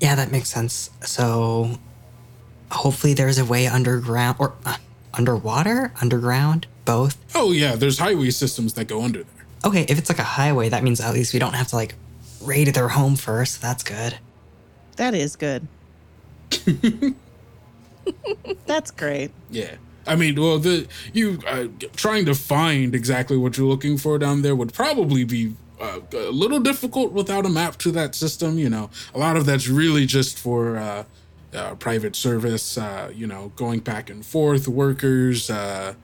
[0.00, 0.90] Yeah, that makes sense.
[1.00, 1.78] So
[2.70, 4.76] hopefully there's a way underground or uh,
[5.14, 7.16] underwater, underground, both.
[7.34, 9.46] oh yeah, there's highway systems that go under there.
[9.64, 11.94] Okay, if it's like a highway, that means at least we don't have to like
[12.40, 13.60] raid their home first.
[13.60, 14.18] That's good.
[14.96, 15.66] That is good.
[18.66, 19.30] That's great.
[19.50, 19.76] Yeah.
[20.06, 24.42] I mean, well, the you uh, trying to find exactly what you're looking for down
[24.42, 28.58] there would probably be uh, a little difficult without a map to that system.
[28.58, 31.04] You know, a lot of that's really just for uh,
[31.54, 32.76] uh, private service.
[32.76, 35.94] Uh, you know, going back and forth, workers, uh,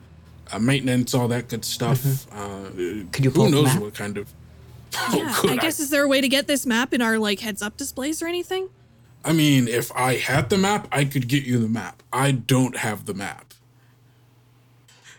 [0.51, 2.31] uh, maintenance, all that good stuff.
[2.33, 2.69] Uh,
[3.11, 3.81] Could you pull who knows map?
[3.81, 4.31] what kind of?
[4.95, 7.19] Oh, Yeah, could I guess is there a way to get this map in our
[7.19, 8.69] like heads up displays or anything?
[9.25, 12.01] I mean, if I had the map, I could get you the map.
[12.11, 13.53] I don't have the map.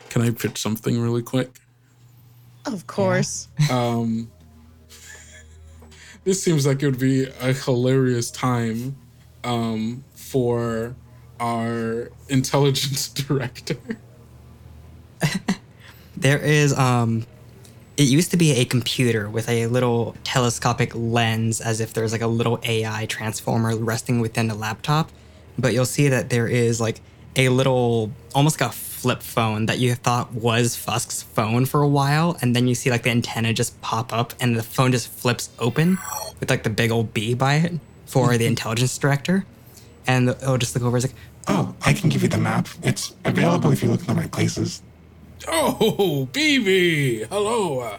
[0.09, 1.61] Can I pitch something really quick?
[2.67, 3.49] Of course.
[3.71, 4.31] Um,
[6.25, 8.95] This seems like it would be a hilarious time
[9.43, 10.95] um, for
[11.39, 13.79] our intelligence director.
[16.17, 17.27] There is um
[18.01, 22.23] it used to be a computer with a little telescopic lens as if there's like
[22.23, 25.11] a little AI transformer resting within the laptop.
[25.59, 27.03] But you'll see that there is like
[27.37, 31.89] a little almost like a flip phone that you thought was Fusk's phone for a
[31.89, 35.09] while, and then you see like the antenna just pop up and the phone just
[35.09, 35.99] flips open
[36.41, 37.75] with like the big old B by it
[38.07, 39.45] for the intelligence director.
[40.07, 41.17] And it'll just look over it's like,
[41.49, 42.67] Oh, I can give you the map.
[42.83, 44.81] It's available if you look in the right places.
[45.49, 47.27] Oh, BB!
[47.29, 47.99] Hello.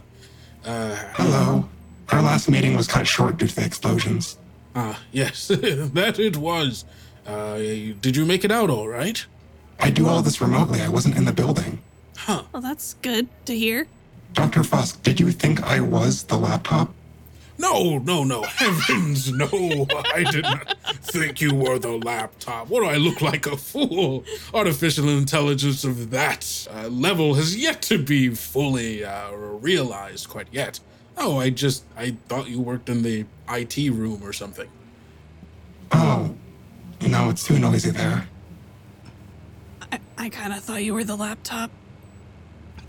[0.66, 1.68] Uh, Hello.
[2.10, 4.38] Our last meeting was cut short due to the explosions.
[4.76, 6.86] ah, yes, that it was.
[7.26, 7.58] Uh,
[8.02, 9.26] did you make it out all right?
[9.80, 10.82] I do all this remotely.
[10.82, 11.80] I wasn't in the building.
[12.18, 12.44] Huh.
[12.52, 13.88] Well, that's good to hear.
[14.34, 14.62] Dr.
[14.62, 16.94] Fusk, did you think I was the laptop?
[17.62, 18.42] No, no, no.
[18.62, 19.46] Heavens, no.
[20.16, 22.68] I did not think you were the laptop.
[22.70, 23.46] What do I look like?
[23.46, 24.26] A fool?
[24.52, 30.80] Artificial intelligence of that uh, level has yet to be fully uh, realized quite yet.
[31.18, 34.70] Oh, I just, I thought you worked in the IT room or something.
[35.92, 36.34] Oh,
[37.02, 38.28] no, it's too noisy there.
[39.92, 41.70] I, I kind of thought you were the laptop.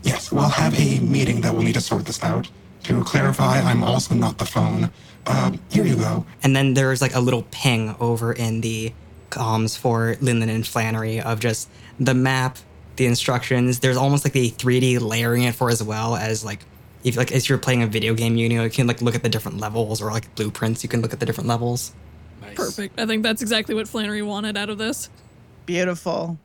[0.01, 2.49] Yes, we'll have a meeting that will need to sort this out.
[2.83, 4.91] To clarify, I'm also not the phone.
[5.25, 6.25] Uh, here you go.
[6.43, 8.93] And then there's like a little ping over in the
[9.29, 11.69] comms for Linlin and Flannery of just
[11.99, 12.57] the map,
[12.97, 13.79] the instructions.
[13.79, 16.59] There's almost like a 3D layering it for as well as like
[17.03, 19.23] if like as you're playing a video game, you know, you can like look at
[19.23, 20.83] the different levels or like blueprints.
[20.83, 21.93] You can look at the different levels.
[22.41, 22.55] Nice.
[22.55, 22.99] Perfect.
[22.99, 25.09] I think that's exactly what Flannery wanted out of this.
[25.65, 26.37] Beautiful.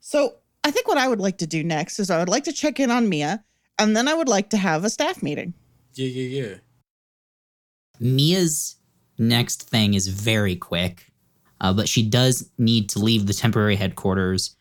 [0.00, 2.52] So I think what I would like to do next is I would like to
[2.52, 3.44] check in on Mia,
[3.78, 5.54] and then I would like to have a staff meeting.
[5.94, 6.54] Yeah, yeah, yeah.
[8.00, 8.76] Mia's
[9.18, 11.10] next thing is very quick,
[11.60, 14.56] uh, but she does need to leave the temporary headquarters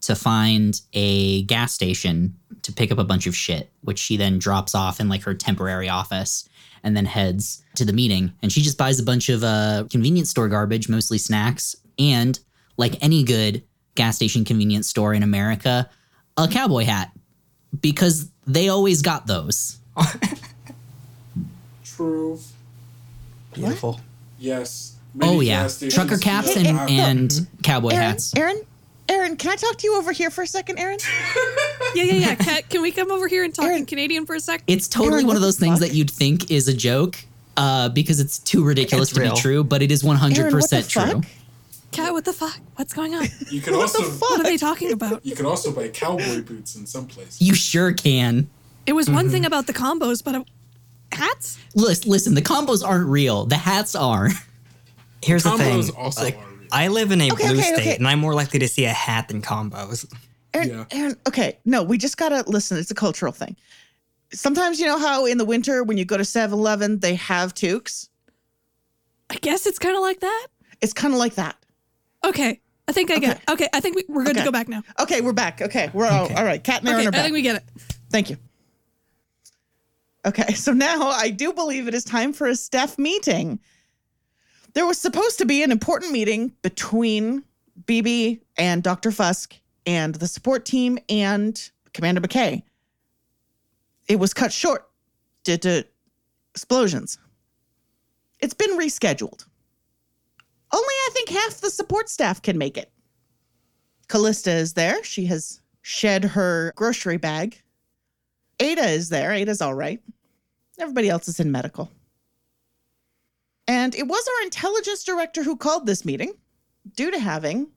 [0.00, 4.38] to find a gas station to pick up a bunch of shit, which she then
[4.38, 6.48] drops off in like her temporary office
[6.82, 8.32] and then heads to the meeting.
[8.42, 12.38] And she just buys a bunch of uh, convenience store garbage, mostly snacks, and
[12.76, 13.64] like any good
[13.96, 15.90] gas station convenience store in America,
[16.36, 17.10] a cowboy hat
[17.80, 19.78] because they always got those.
[21.84, 22.38] True.
[23.54, 24.00] Beautiful.
[24.38, 24.94] Yes.
[25.20, 28.34] Oh yeah, trucker caps have- and, and cowboy Eryn, hats.
[28.34, 28.64] Eryn,
[29.08, 31.02] Eryn, can I talk to you over here for a second, Eryn?
[31.94, 32.34] Yeah, yeah, yeah.
[32.34, 34.62] Cat, can we come over here and talk Eryn- in Canadian for a sec?
[34.66, 35.88] It's totally Eryn, one of those things fuck?
[35.88, 37.16] that you'd think is a joke
[37.56, 39.34] uh, because it's too ridiculous It's to real.
[39.34, 41.02] be true, but it is 100% Eryn, what the true.
[41.02, 41.24] fuck?
[42.04, 42.58] Cat, what the fuck?
[42.76, 43.26] What's going on?
[43.50, 44.30] You can What the also fuck?
[44.30, 45.24] What are they talking about?
[45.24, 47.40] you can also buy cowboy boots in some places.
[47.40, 48.48] You sure can.
[48.86, 50.44] It was one thing about the combos, but uh,
[51.12, 51.58] hats?
[51.74, 53.44] Listen, listen, the combos aren't real.
[53.46, 54.28] The hats are.
[55.22, 55.96] Here's the Combos thing.
[55.96, 56.68] also like, are real.
[56.72, 57.96] I live in a Okay, blue okay, state, okay.
[57.96, 60.06] and I'm more likely to see a hat than combos.
[60.54, 60.84] Eryn, Yeah.
[60.90, 62.78] Eryn, okay, no, we just gotta listen.
[62.78, 63.56] It's a cultural thing.
[64.32, 68.08] Sometimes you know how in the winter when you go to 7-Eleven they have toques.
[69.30, 70.46] I guess it's kind of like that.
[70.80, 71.56] It's kind of like that.
[72.24, 73.50] Okay, I think I get it.
[73.50, 74.40] Okay, I think we, we're good Okay.
[74.40, 74.82] to go back now.
[74.98, 75.62] Okay, we're back.
[75.62, 76.34] Okay, we're all, Okay.
[76.34, 76.62] all right.
[76.62, 77.22] Cat and Eryn Okay, are I back.
[77.22, 77.64] think we get it.
[78.10, 78.36] Thank you.
[80.26, 83.60] Okay, so now I do believe it is time for a staff meeting.
[84.74, 87.44] There was supposed to be an important meeting between
[87.84, 89.10] BB and Dr.
[89.10, 89.54] Fusk
[89.86, 92.62] and the support team and Commander McKay.
[94.08, 94.88] It was cut short
[95.44, 95.86] due to
[96.50, 97.18] explosions.
[98.40, 99.46] It's been rescheduled.
[100.72, 102.90] Only I think half the support staff can make it.
[104.08, 105.02] Callista is there.
[105.04, 107.60] She has shed her grocery bag.
[108.60, 109.32] Ada is there.
[109.32, 110.00] Ada's all right.
[110.78, 111.90] Everybody else is in medical.
[113.66, 116.32] And it was our intelligence director who called this meeting
[116.96, 117.68] due to having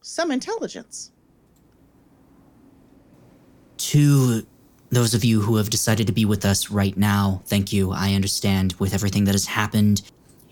[0.00, 1.12] some intelligence.
[3.78, 4.46] To
[4.90, 7.92] those of you who have decided to be with us right now, thank you.
[7.92, 10.02] I understand with everything that has happened,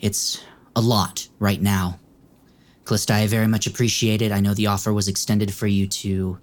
[0.00, 0.42] it's
[0.76, 1.98] a lot right now.
[2.84, 4.32] Callista, I very much appreciate it.
[4.32, 6.38] I know the offer was extended for you to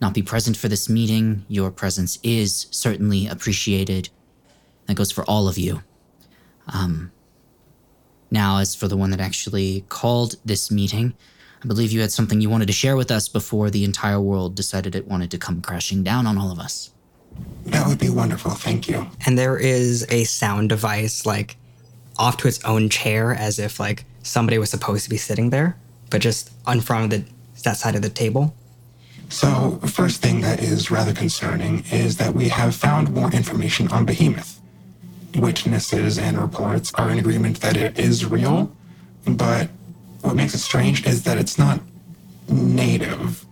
[0.00, 1.44] not be present for this meeting.
[1.48, 4.08] Your presence is certainly appreciated.
[4.86, 5.82] That goes for all of you.
[6.72, 7.12] Um,
[8.30, 11.14] now, as for the one that actually called this meeting,
[11.62, 14.54] I believe you had something you wanted to share with us before the entire world
[14.54, 16.92] decided it wanted to come crashing down on all of us.
[17.66, 19.06] That would be wonderful, thank you.
[19.26, 21.56] And there is a sound device like
[22.16, 25.76] off to its own chair as if like somebody was supposed to be sitting there,
[26.10, 27.32] but just in front of the
[27.64, 28.54] that side of the table.
[29.28, 34.04] So, first thing that is rather concerning is that we have found more information on
[34.04, 34.60] Behemoth.
[35.34, 38.70] Witnesses and reports are in agreement that it is real,
[39.26, 39.70] but
[40.20, 41.80] what makes it strange is that it's not
[42.48, 43.44] native.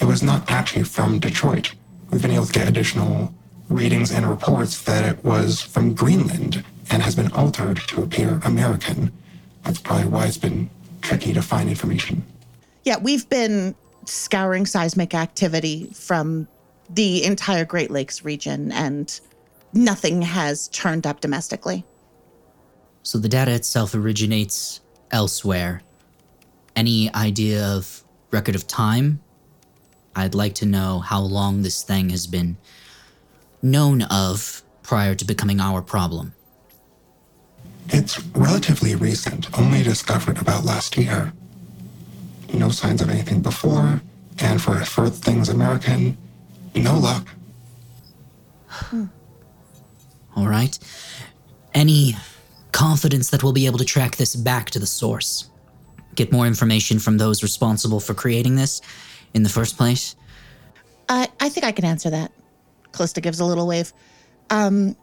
[0.00, 1.74] It was not actually from Detroit.
[2.10, 3.32] We've been able to get additional
[3.68, 9.12] readings and reports that it was from Greenland and has been altered to appear American.
[9.64, 10.70] That's probably why it's been
[11.02, 12.24] tricky to find information.
[12.84, 13.74] Yeah, we've been
[14.06, 16.48] scouring seismic activity from
[16.88, 19.20] the entire Great Lakes region, and
[19.72, 21.84] nothing has turned up domestically.
[23.02, 24.80] So the data itself originates
[25.10, 25.82] elsewhere.
[26.74, 29.20] Any idea of record of time?
[30.16, 32.56] I'd like to know how long this thing has been
[33.62, 36.34] known of prior to becoming our problem.
[37.90, 41.32] It's relatively recent, only discovered about last year.
[42.52, 44.00] No signs of anything before,
[44.40, 46.16] and for, for things American,
[46.74, 47.28] no luck.
[50.36, 50.78] All right?
[51.74, 52.16] Any
[52.72, 55.50] confidence that we'll be able to track this back to the source?
[56.14, 58.80] Get more information from those responsible for creating this
[59.34, 60.16] in the first place?
[61.08, 62.32] I, I think I can answer that.
[62.92, 63.92] Callista gives a little wave.
[64.50, 64.96] Um,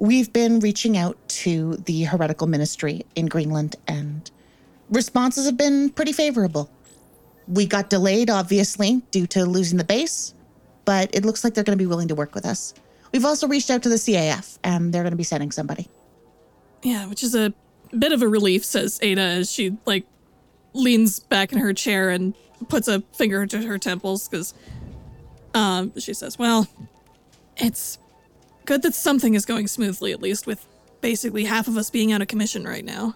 [0.00, 4.30] We've been reaching out to the heretical ministry in Greenland, and
[4.88, 6.70] responses have been pretty favorable.
[7.46, 10.32] We got delayed, obviously, due to losing the base,
[10.86, 12.72] but it looks like they're going to be willing to work with us.
[13.12, 15.86] We've also reached out to the CAF, and they're going to be sending somebody.
[16.82, 17.52] Yeah, which is a
[17.96, 20.06] bit of a relief, says Ada as she like
[20.72, 22.32] leans back in her chair and
[22.70, 24.54] puts a finger to her temples because
[25.52, 26.68] um, she says, "Well,
[27.58, 27.98] it's
[28.64, 30.66] good that something is going smoothly, at least with
[31.00, 33.14] basically half of us being out of commission right now."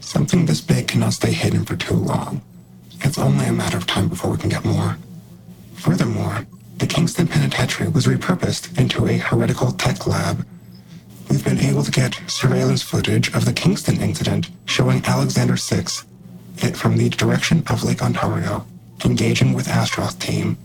[0.00, 2.42] Something this big cannot stay hidden for too long.
[3.00, 4.98] It's only a matter of time before we can get more.
[5.74, 6.46] Furthermore,
[6.78, 10.46] the Kingston Penitentiary was repurposed into a heretical tech lab.
[11.28, 16.04] We've been able to get surveillance footage of the Kingston incident showing Alexander 6,
[16.56, 18.66] hit from the direction of Lake Ontario,
[19.04, 20.56] engaging with Astaroth's team.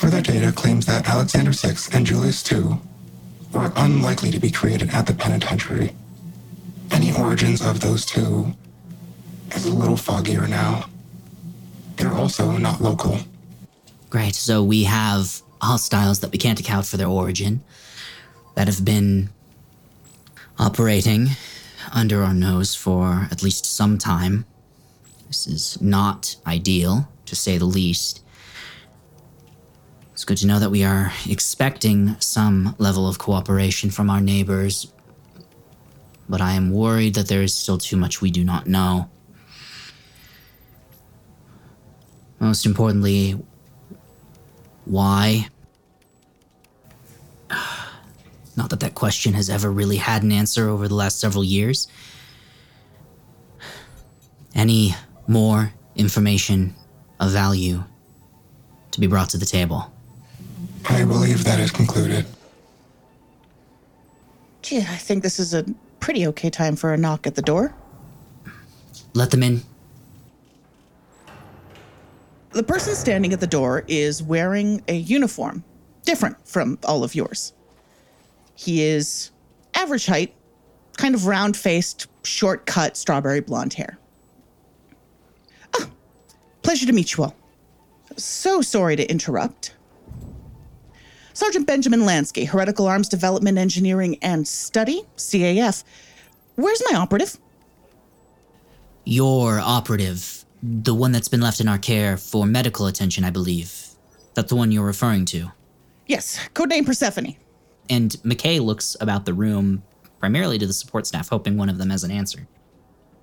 [0.00, 2.80] Further data claims that Alexander 6 and Julius 2
[3.52, 5.94] were unlikely to be created at the penitentiary.
[6.90, 8.54] Any origins of those two
[9.54, 10.86] is a little foggier now.
[11.96, 13.18] They're also not local.
[14.08, 14.34] Great.
[14.34, 17.62] So we have hostiles that we can't account for their origin
[18.54, 19.28] that have been
[20.58, 21.28] operating
[21.92, 24.46] under our nose for at least some time.
[25.28, 28.19] This is not ideal, to say the least.
[30.20, 34.92] It's good to know that we are expecting some level of cooperation from our neighbors,
[36.28, 39.08] but I am worried that there is still too much we do not know.
[42.38, 43.42] Most importantly,
[44.84, 45.48] why?
[48.58, 51.88] Not that that question has ever really had an answer over the last several years.
[54.54, 54.94] Any
[55.26, 56.74] more information
[57.18, 57.84] of value
[58.90, 59.90] to be brought to the table?
[60.88, 62.26] I believe that is concluded.
[64.62, 65.64] Gee, I think this is a
[66.00, 67.74] pretty okay time for a knock at the door.
[69.14, 69.62] Let them in.
[72.52, 75.62] The person standing at the door is wearing a uniform,
[76.04, 77.52] different from all of yours.
[78.54, 79.30] He is
[79.74, 80.34] average height,
[80.96, 83.98] kind of round faced, short cut, strawberry blonde hair.
[85.78, 85.88] Ah,
[86.62, 87.36] pleasure to meet you all.
[88.16, 89.74] So sorry to interrupt.
[91.40, 95.84] Sergeant Benjamin Lansky, Heretical Arms Development Engineering and Study, CAF.
[96.56, 97.38] Where's my operative?
[99.06, 103.72] Your operative, the one that's been left in our care for medical attention, I believe.
[104.34, 105.50] That's the one you're referring to.
[106.06, 107.36] Yes, codename Persephone.
[107.88, 109.82] And McKay looks about the room,
[110.18, 112.46] primarily to the support staff, hoping one of them has an answer.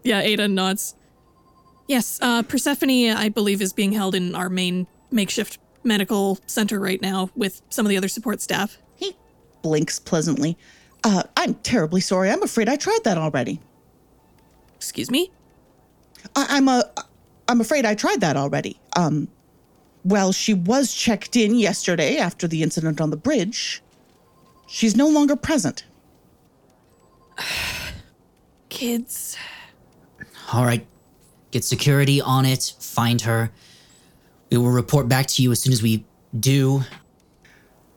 [0.03, 0.95] Yeah, Ada nods.
[1.87, 7.01] Yes, uh, Persephone, I believe, is being held in our main makeshift medical center right
[7.01, 8.77] now with some of the other support staff.
[8.95, 9.15] He
[9.61, 10.57] blinks pleasantly.
[11.03, 12.29] Uh, I'm terribly sorry.
[12.29, 13.59] I'm afraid I tried that already.
[14.75, 15.31] Excuse me?
[16.35, 16.83] I- I'm a,
[17.47, 18.79] I'm afraid I tried that already.
[18.95, 19.27] Um,
[20.03, 23.81] well, she was checked in yesterday after the incident on the bridge.
[24.67, 25.85] She's no longer present.
[28.69, 29.37] Kids.
[30.53, 30.85] All right,
[31.51, 33.51] get security on it, find her.
[34.49, 36.05] We will report back to you as soon as we
[36.39, 36.83] do.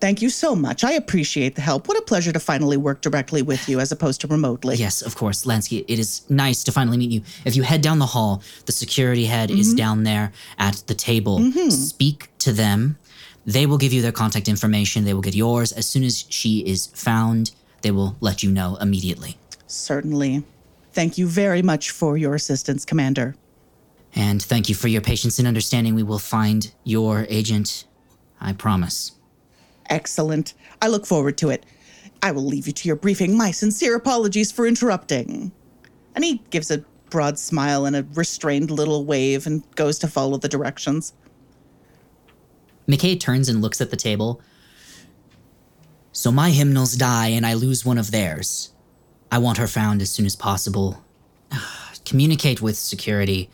[0.01, 0.83] Thank you so much.
[0.83, 1.87] I appreciate the help.
[1.87, 4.77] What a pleasure to finally work directly with you as opposed to remotely.
[4.77, 7.23] Yes, of course, Lansky, it is nice to finally meet you.
[7.45, 9.77] If you head down the hall, the security head is mm-hmm.
[9.77, 11.39] down there at the table.
[11.39, 11.69] Mm-hmm.
[11.69, 12.99] Speak to them.
[13.45, 15.05] They will give you their contact information.
[15.05, 15.71] They will get yours.
[15.73, 17.51] As soon as she is found,
[17.83, 19.37] they will let you know immediately.
[19.67, 20.45] Certainly.
[20.93, 23.37] Thank you very much for your assistance, Commander.
[24.15, 25.95] And thank you for your patience and understanding.
[25.95, 27.85] We will find your agent.
[28.41, 29.13] I promise.
[29.89, 30.55] Excellent.
[30.81, 31.65] I look forward to it.
[32.23, 33.37] I will leave you to your briefing.
[33.37, 35.53] My sincere apologies for interrupting.
[36.15, 40.37] And he gives a broad smile and a restrained little wave and goes to follow
[40.39, 41.13] the directions.
[42.89, 44.41] McKay turns and looks at the table.
[46.13, 48.73] So my hymnals die and I lose one of theirs.
[49.31, 51.03] I want her found as soon as possible.
[52.05, 53.49] Communicate with security.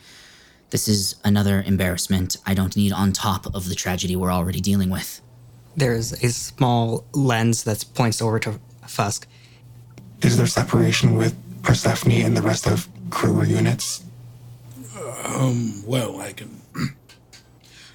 [0.69, 4.89] This is another embarrassment I don't need on top of the tragedy we're already dealing
[4.89, 5.21] with.
[5.77, 9.25] There's a small lens that points over to Fusk.
[10.21, 14.03] Is there separation with Persephone and the rest of crew or units?
[15.23, 16.61] Um, well, I can.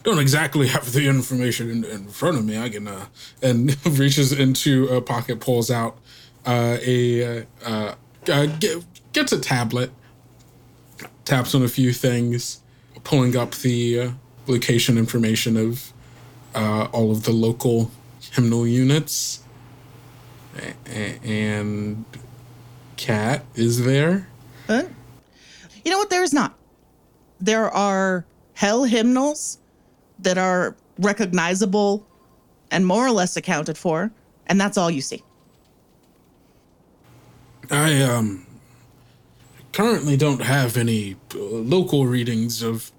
[0.02, 2.58] Don't exactly have the information in, in front of me.
[2.58, 3.06] I can, uh,
[3.42, 5.98] and reaches into a pocket, pulls out
[6.46, 7.94] uh, a, uh,
[8.26, 9.90] uh, get, gets a tablet,
[11.24, 12.61] taps on a few things,
[13.04, 14.10] pulling up the uh,
[14.46, 15.92] location information of
[16.54, 17.90] uh, all of the local
[18.32, 19.42] hymnal units.
[20.56, 22.04] A- a- and
[22.96, 24.28] Cat is there.
[24.66, 24.84] Huh?
[25.84, 26.10] You know what?
[26.10, 26.56] There is not.
[27.40, 28.24] There are
[28.54, 29.58] HEL hymnals
[30.20, 32.06] that are recognizable
[32.70, 34.12] and more or less accounted for,
[34.46, 35.22] and that's all you see.
[37.70, 38.46] I um
[39.72, 42.92] currently don't have any uh, local readings of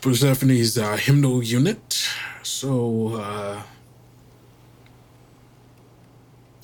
[0.00, 2.08] Persephone's uh, hymnal unit,
[2.42, 3.62] so uh,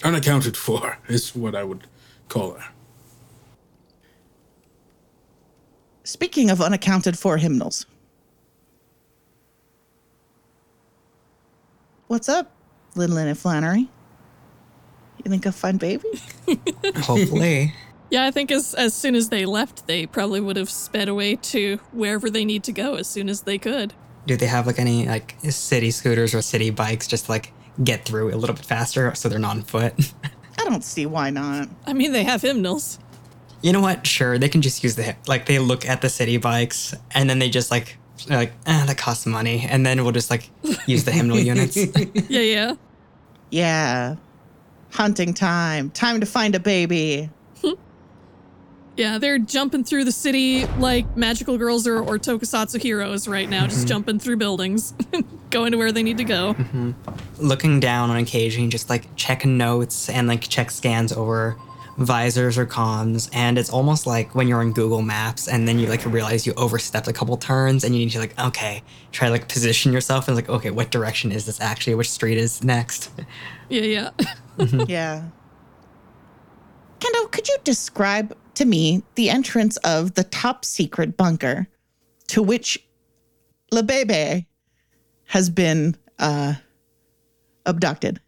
[0.05, 1.87] unaccounted for is what I would
[2.29, 2.65] call her.
[6.05, 7.87] Speaking of unaccounted for hymnals,
[12.09, 12.51] what's up,
[12.97, 13.89] Linlin and Flannery?
[15.25, 16.09] You think I'll find baby?
[16.97, 17.73] Hopefully.
[18.13, 21.37] Yeah, I think as as soon as they left, they probably would have sped away
[21.37, 23.95] to wherever they need to go as soon as they could.
[24.27, 28.05] Do they have like any like city scooters or city bikes just to like get
[28.05, 29.95] through a little bit faster so they're not on foot?
[30.59, 31.71] I don't see why not.
[31.87, 32.99] I mean, they have hymnals.
[33.63, 34.07] you know what?
[34.07, 35.17] Sure, they can just use the.
[35.27, 37.97] Like they look at the city bikes and then they just like
[38.29, 40.51] like, ah, that costs money, and then we'll just like
[40.87, 41.77] use the hymnal units.
[42.29, 42.75] Yeah, yeah.
[43.51, 44.17] Yeah.
[44.91, 45.91] Hunting time.
[45.91, 47.31] Time to find a baby.
[48.97, 53.67] Yeah, they're jumping through the city like magical girls or, or tokusatsu heroes right now,
[53.67, 53.89] just mm-hmm.
[53.89, 54.93] jumping through buildings,
[55.51, 56.55] going to where they need to go.
[56.55, 56.93] Mm-hmm.
[57.39, 61.57] Looking down on occasion, just like check notes and like check scans over
[61.97, 65.87] visors or comms, and it's almost like when you're on Google Maps and then you
[65.87, 69.33] like realize you overstepped a couple turns and you need to like okay try to
[69.33, 73.11] like position yourself and like okay what direction is this actually which street is next
[73.69, 74.11] Yeah, yeah.
[74.87, 75.25] yeah.
[76.99, 81.67] Kendo, could you describe to me the entrance of the top secret bunker
[82.29, 82.79] to which
[83.71, 84.47] Le Bebe
[85.27, 86.55] has been uh,
[87.67, 88.21] abducted?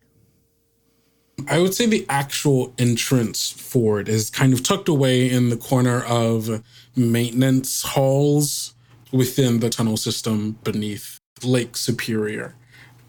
[1.48, 5.56] I would say the actual entrance for it is kind of tucked away in the
[5.56, 6.62] corner of
[6.96, 8.74] maintenance halls
[9.12, 12.54] within the tunnel system beneath Lake Superior.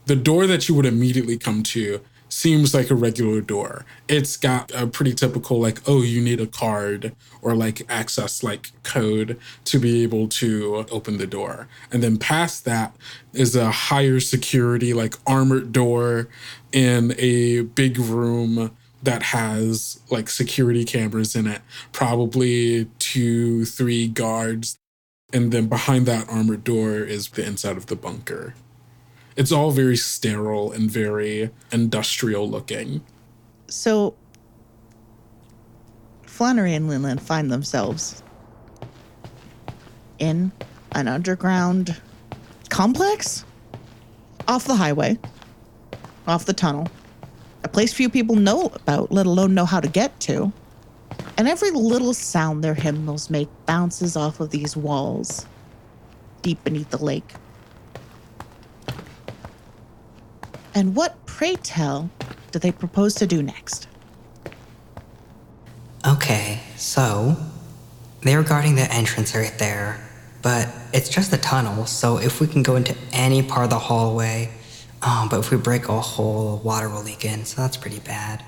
[0.08, 2.02] The door that you would immediately come to
[2.36, 3.86] seems like a regular door.
[4.10, 8.72] It's got a pretty typical, like, oh, you need a card or like access like
[8.84, 11.70] code to be able to open the door.
[11.94, 12.94] And then past that
[13.32, 16.28] is a higher security, like armored door
[16.74, 21.62] in a big room that has like security cameras in it,
[21.94, 24.78] probably two, three guards.
[25.32, 28.56] And then behind that armored door is the inside of the bunker.
[29.36, 33.04] It's all very sterile and very industrial looking.
[33.68, 34.16] So,
[36.26, 38.24] Flannery and Linlin find themselves
[40.20, 40.52] in
[40.94, 42.00] an underground
[42.70, 43.44] complex
[44.48, 45.18] off the highway,
[46.28, 46.88] off the tunnel,
[47.64, 50.54] a place few people know about, let alone know how to get to.
[51.38, 55.46] And every little sound their hymnals make bounces off of these walls
[56.42, 57.34] deep beneath the lake.
[60.76, 62.10] And what, pray tell,
[62.52, 63.88] do they propose to do next?
[66.06, 67.38] Okay, so
[68.22, 70.06] they're guarding the entrance right there,
[70.42, 73.80] but it's just a tunnel, so if we can go into any part of the
[73.80, 74.52] hallway,
[75.02, 78.44] oh, but if we break a hole, water will leak in, so that's pretty bad.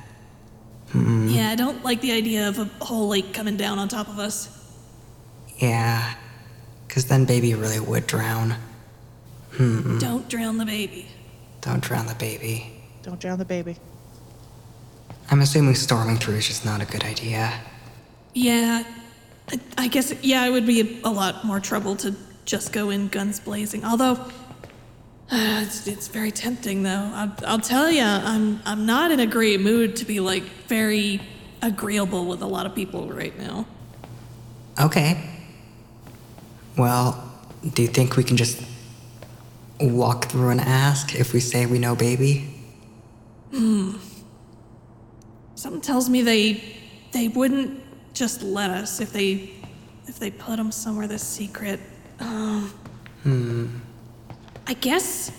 [0.89, 1.29] Hmm.
[1.29, 4.19] Yeah, I don't like the idea of a whole lake coming down on top of
[4.19, 4.49] us.
[5.59, 6.13] Yeah,
[6.87, 8.55] because then baby really would drown.
[9.51, 9.97] Hmm.
[9.97, 11.07] Don't drown the baby.
[11.67, 12.71] Don't drown the baby.
[13.03, 13.75] Don't drown the baby.
[15.29, 17.51] I'm assuming storming through is just not a good idea.
[18.33, 18.85] Yeah,
[19.51, 22.15] I, I guess, yeah, it would be a, a lot more trouble to
[22.45, 23.83] just go in guns blazing.
[23.83, 24.29] Although, uh,
[25.65, 27.11] it's, it's very tempting, though.
[27.13, 31.19] I'll, I'll tell you, I'm, I'm not in a great mood to be, like, very
[31.61, 33.65] agreeable with a lot of people right now.
[34.79, 35.21] Okay.
[36.77, 37.29] Well,
[37.73, 38.63] do you think we can just
[39.79, 42.49] walk through and ask if we say we know baby?
[43.51, 43.97] Hmm.
[45.55, 46.63] Something tells me they
[47.11, 47.81] they wouldn't
[48.13, 49.51] just let us if they
[50.07, 51.79] if they put him somewhere this secret.
[52.19, 52.73] Um,
[54.67, 55.31] I guess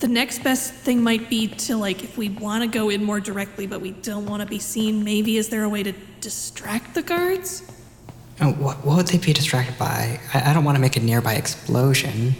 [0.00, 3.20] the next best thing might be to like if we want to go in more
[3.20, 5.04] directly, but we don't want to be seen.
[5.04, 7.62] Maybe is there a way to distract the guards?
[8.40, 10.18] Oh, what, what would they be distracted by?
[10.34, 12.34] I, I don't want to make a nearby explosion.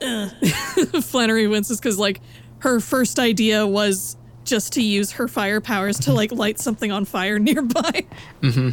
[1.02, 2.20] Flannery winces because like
[2.60, 7.04] her first idea was just to use her fire powers to like light something on
[7.04, 8.04] fire nearby.
[8.42, 8.70] Mm-hmm.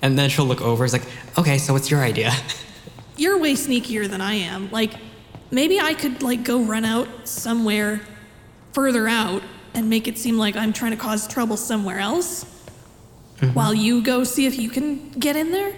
[0.00, 0.84] And then she'll look over.
[0.84, 1.06] It's like,
[1.38, 2.32] okay, so what's your idea?
[3.16, 4.70] you're way sneakier than I am.
[4.70, 4.94] Like,
[5.50, 8.00] maybe I could like go run out somewhere
[8.72, 9.42] further out
[9.74, 12.44] and make it seem like I'm trying to cause trouble somewhere else
[13.54, 15.74] while you go see if you can get in there?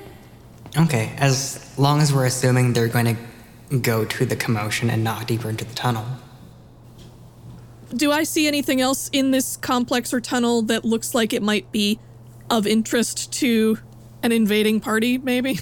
[0.77, 3.17] Okay, as long as we're assuming they're going to
[3.81, 6.05] go to the commotion and not deeper into the tunnel.
[7.95, 11.71] Do I see anything else in this complex or tunnel that looks like it might
[11.71, 11.99] be
[12.51, 13.79] of interest to
[14.23, 15.61] an invading party, maybe?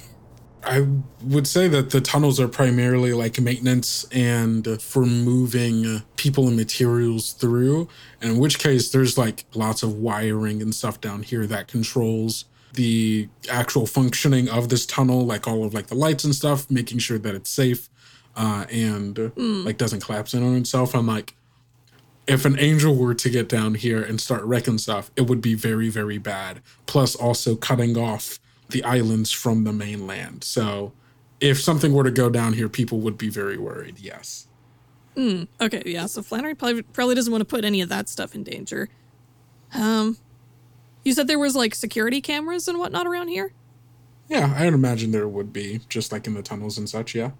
[0.65, 0.87] I
[1.21, 7.33] would say that the tunnels are primarily like maintenance and for moving people and materials
[7.33, 7.89] through.
[8.21, 12.45] And in which case, there's like lots of wiring and stuff down here that controls
[12.73, 16.99] the actual functioning of this tunnel, like all of like the lights and stuff, making
[16.99, 17.89] sure that it's safe
[18.35, 20.95] uh, and like doesn't collapse in on itself.
[20.95, 21.35] I'm like,
[22.27, 25.55] if an angel were to get down here and start wrecking stuff, it would be
[25.55, 26.61] very, very bad.
[26.85, 30.43] Plus, also cutting off the islands from the mainland.
[30.43, 30.93] So,
[31.39, 33.99] if something were to go down here, people would be very worried.
[33.99, 34.47] Yes.
[35.17, 38.43] Okay, yeah, so Flannery probably, probably doesn't want to put any of that stuff in
[38.43, 38.89] danger.
[39.75, 40.17] Um,
[41.03, 43.53] you said there was like security cameras and whatnot around here?
[44.29, 47.13] Yeah, I'd imagine there would be, just like in the tunnels and such.
[47.13, 47.31] Yeah.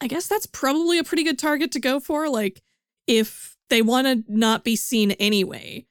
[0.00, 2.28] I guess that's probably a pretty good target to go for.
[2.28, 2.62] Like,
[3.06, 5.86] if they want to not be seen anyway,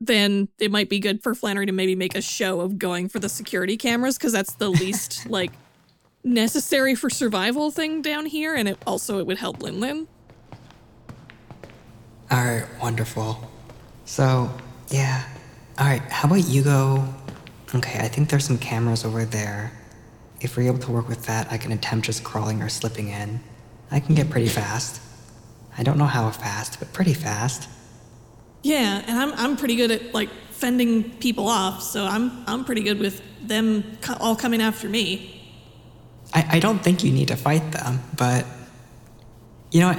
[0.00, 3.18] then it might be good for Flannery to maybe make a show of going for
[3.18, 5.52] the security cameras because that's the least like
[6.22, 10.06] necessary for survival thing down here, and it also it would help Linlin.
[12.30, 13.50] All right, wonderful.
[14.04, 14.50] So,
[14.88, 15.24] yeah.
[15.78, 17.04] All right, how about you go?
[17.74, 19.72] Okay, I think there's some cameras over there.
[20.40, 23.40] If we're able to work with that, I can attempt just crawling or slipping in.
[23.90, 25.00] I can get pretty fast.
[25.78, 27.68] I don't know how fast, but pretty fast.
[28.62, 32.82] Yeah, and I'm I'm pretty good at like fending people off, so I'm I'm pretty
[32.82, 35.32] good with them co- all coming after me.
[36.34, 38.44] I, I don't think you need to fight them, but
[39.70, 39.90] you know?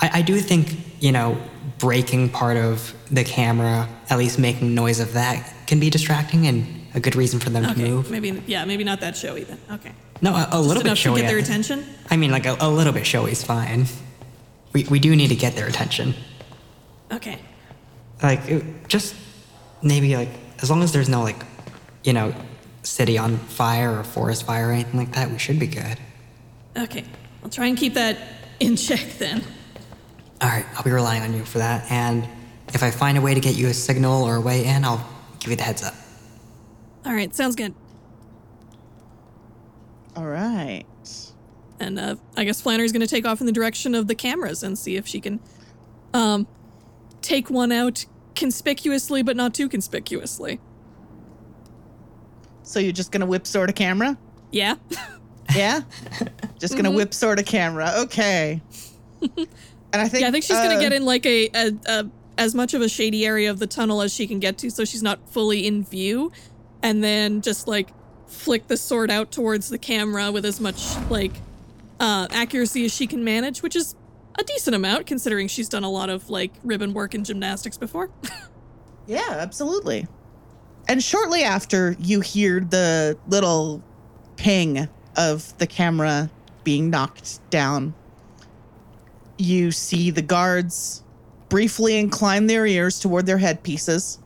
[0.00, 1.40] I, I do think, you know,
[1.78, 6.66] breaking part of the camera, at least making noise of that, can be distracting and
[6.94, 8.10] a good reason for them to move.
[8.10, 9.58] maybe yeah, maybe not that showy then.
[9.70, 9.92] Okay,
[10.22, 11.16] No, a, a little bit showy.
[11.16, 11.84] to get their attention.
[12.10, 13.86] I mean, like a, a little bit showy is fine.
[14.72, 16.14] We, we do need to get their attention.
[17.12, 17.38] Okay,
[18.22, 19.14] Like, it, just
[19.82, 20.30] maybe like,
[20.62, 21.36] as long as there's no like,
[22.02, 22.34] you know,
[22.82, 25.98] city on fire or forest fire or anything like that, we should be good.
[26.76, 27.04] okay,
[27.42, 28.18] I'll try and keep that
[28.60, 29.42] in check then.
[30.40, 31.90] All right, I'll be relying on you for that.
[31.90, 32.26] And
[32.72, 35.06] if I find a way to get you a signal or a way in, I'll
[35.40, 35.94] give you the heads up.
[37.04, 37.74] All right, sounds good.
[40.16, 40.84] All right.
[41.80, 44.62] And uh, I guess Flannery's going to take off in the direction of the cameras
[44.62, 45.40] and see if she can
[46.14, 46.46] um,
[47.20, 50.60] take one out conspicuously, but not too conspicuously.
[52.62, 54.16] So you're just gonna whip sword a camera?
[54.50, 54.76] Yeah.
[55.54, 55.82] Yeah?
[56.58, 57.92] just gonna whip sword a camera.
[57.98, 58.62] Okay.
[59.20, 59.48] And
[59.92, 62.10] I think yeah, I think she's going uh, to get in like a, a, a
[62.38, 64.84] as much of a shady area of the tunnel as she can get to, so
[64.84, 66.32] she's not fully in view,
[66.84, 67.88] and then just like
[68.26, 71.32] flick the sword out towards the camera with as much like
[71.98, 73.96] uh, accuracy as she can manage, which is
[74.38, 78.10] a decent amount considering she's done a lot of like ribbon work and gymnastics before.
[79.06, 80.06] Yeah, absolutely.
[80.88, 83.82] And shortly after, you hear the little
[84.36, 86.30] ping of the camera
[86.62, 87.94] being knocked down.
[89.36, 91.02] You see the guards
[91.50, 94.18] briefly incline their ears toward their headpieces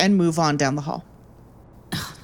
[0.00, 1.04] and move on down the hall.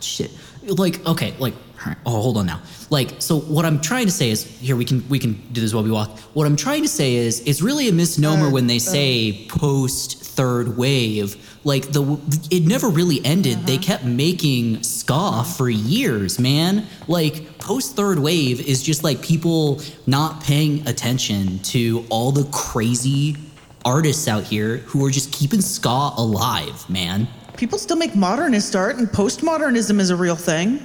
[0.00, 0.30] Shit.
[0.62, 1.54] Like okay like
[1.86, 2.62] right, oh hold on now.
[2.90, 5.74] Like so what i'm trying to say is here we can we can do this
[5.74, 6.18] while we walk.
[6.34, 10.76] What i'm trying to say is it's really a misnomer when they say post third
[10.76, 11.36] wave.
[11.64, 12.18] Like the
[12.50, 13.66] it never really ended.
[13.66, 13.82] They uh-huh.
[13.82, 15.42] kept making ska uh-huh.
[15.44, 16.86] for years man.
[17.08, 23.36] Like post third wave is just like people not paying attention to all the crazy
[23.84, 28.96] artists out here who are just keeping ska alive man People still make modernist art,
[28.96, 30.80] and postmodernism is a real thing.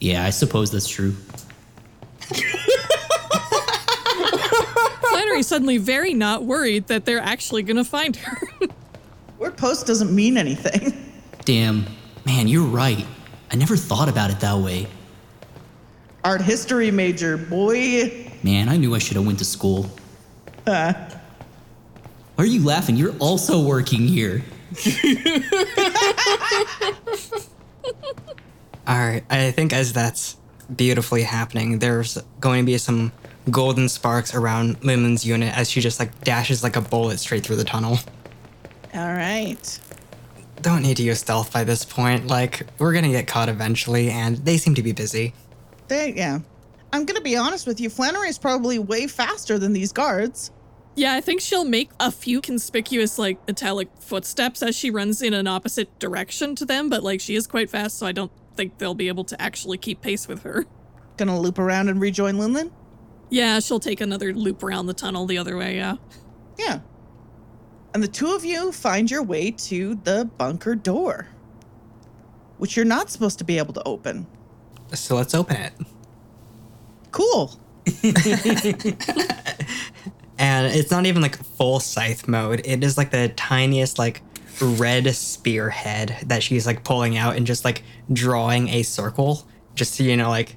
[0.00, 1.14] yeah i suppose that's true
[5.10, 8.38] Flannery's suddenly very not worried that they're actually going to find her.
[9.38, 11.12] Word post doesn't mean anything.
[11.44, 11.86] Damn,
[12.24, 13.04] man, you're right.
[13.52, 14.86] I never thought about it that way.
[16.24, 18.30] Art history major, boy.
[18.42, 19.88] Man, I knew I should have went to school.
[20.66, 20.92] Uh.
[22.34, 22.96] Why are you laughing?
[22.96, 24.42] You're also working here.
[28.86, 30.36] All right, I think as that's
[30.74, 33.12] beautifully happening, there's going to be some
[33.50, 37.56] golden sparks around Linlin's unit as she just like dashes like a bullet straight through
[37.56, 37.98] the tunnel.
[38.94, 39.80] All right.
[40.62, 42.26] Don't need to use stealth by this point.
[42.26, 45.32] Like, we're gonna get caught eventually, and they seem to be busy.
[45.88, 46.40] They, yeah.
[46.92, 47.90] I'm going to be honest with you.
[47.90, 50.50] Flannery is probably way faster than these guards.
[50.96, 55.34] Yeah, I think she'll make a few conspicuous, like, metallic footsteps as she runs in
[55.34, 58.78] an opposite direction to them, but, like, she is quite fast, so I don't think
[58.78, 60.64] they'll be able to actually keep pace with her.
[61.18, 62.70] Gonna loop around and rejoin Linlin?
[63.28, 65.96] Yeah, she'll take another loop around the tunnel the other way, yeah.
[66.58, 66.78] Yeah.
[67.92, 71.28] And the two of you find your way to the bunker door,
[72.56, 74.26] which you're not supposed to be able to open.
[74.94, 75.72] So let's open it.
[77.10, 77.52] Cool.
[80.38, 82.62] And it's not even like full scythe mode.
[82.64, 84.22] It is like the tiniest like
[84.60, 87.82] red spearhead that she's like pulling out and just like
[88.12, 90.56] drawing a circle just to, you know, like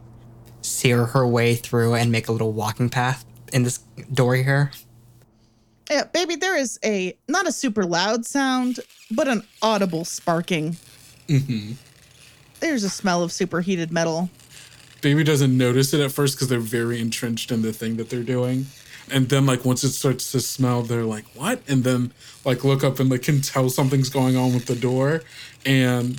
[0.61, 3.79] sear her way through and make a little walking path in this
[4.13, 4.71] door here.
[5.89, 10.77] Yeah, baby, there is a not a super loud sound, but an audible sparking.
[11.27, 11.73] Mm-hmm.
[12.59, 14.29] There's a smell of superheated metal.
[15.01, 18.21] Baby doesn't notice it at first because they're very entrenched in the thing that they're
[18.21, 18.67] doing.
[19.11, 21.61] And then, like, once it starts to smell, they're like, what?
[21.67, 22.11] And then,
[22.45, 25.21] like, look up and, like, can tell something's going on with the door.
[25.65, 26.15] And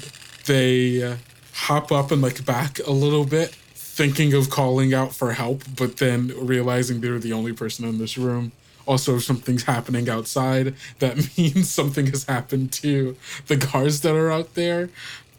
[0.47, 1.16] they uh,
[1.53, 5.99] hop up and, like, back a little bit, thinking of calling out for help, but
[5.99, 8.53] then realizing they're the only person in this room.
[8.86, 13.16] Also, if something's happening outside, that means something has happened to
[13.47, 14.91] the guards that are out there.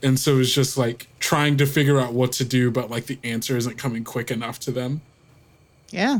[0.03, 3.19] And so it's just like trying to figure out what to do, but like the
[3.23, 5.01] answer isn't coming quick enough to them.
[5.89, 6.19] Yeah.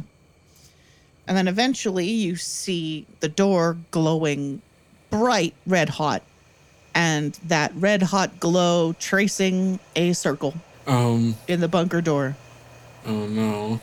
[1.32, 4.62] And then eventually you see the door glowing
[5.10, 6.24] bright red hot,
[6.94, 10.56] and that red hot glow tracing a circle
[10.86, 12.36] Um, in the bunker door.
[13.06, 13.80] oh no.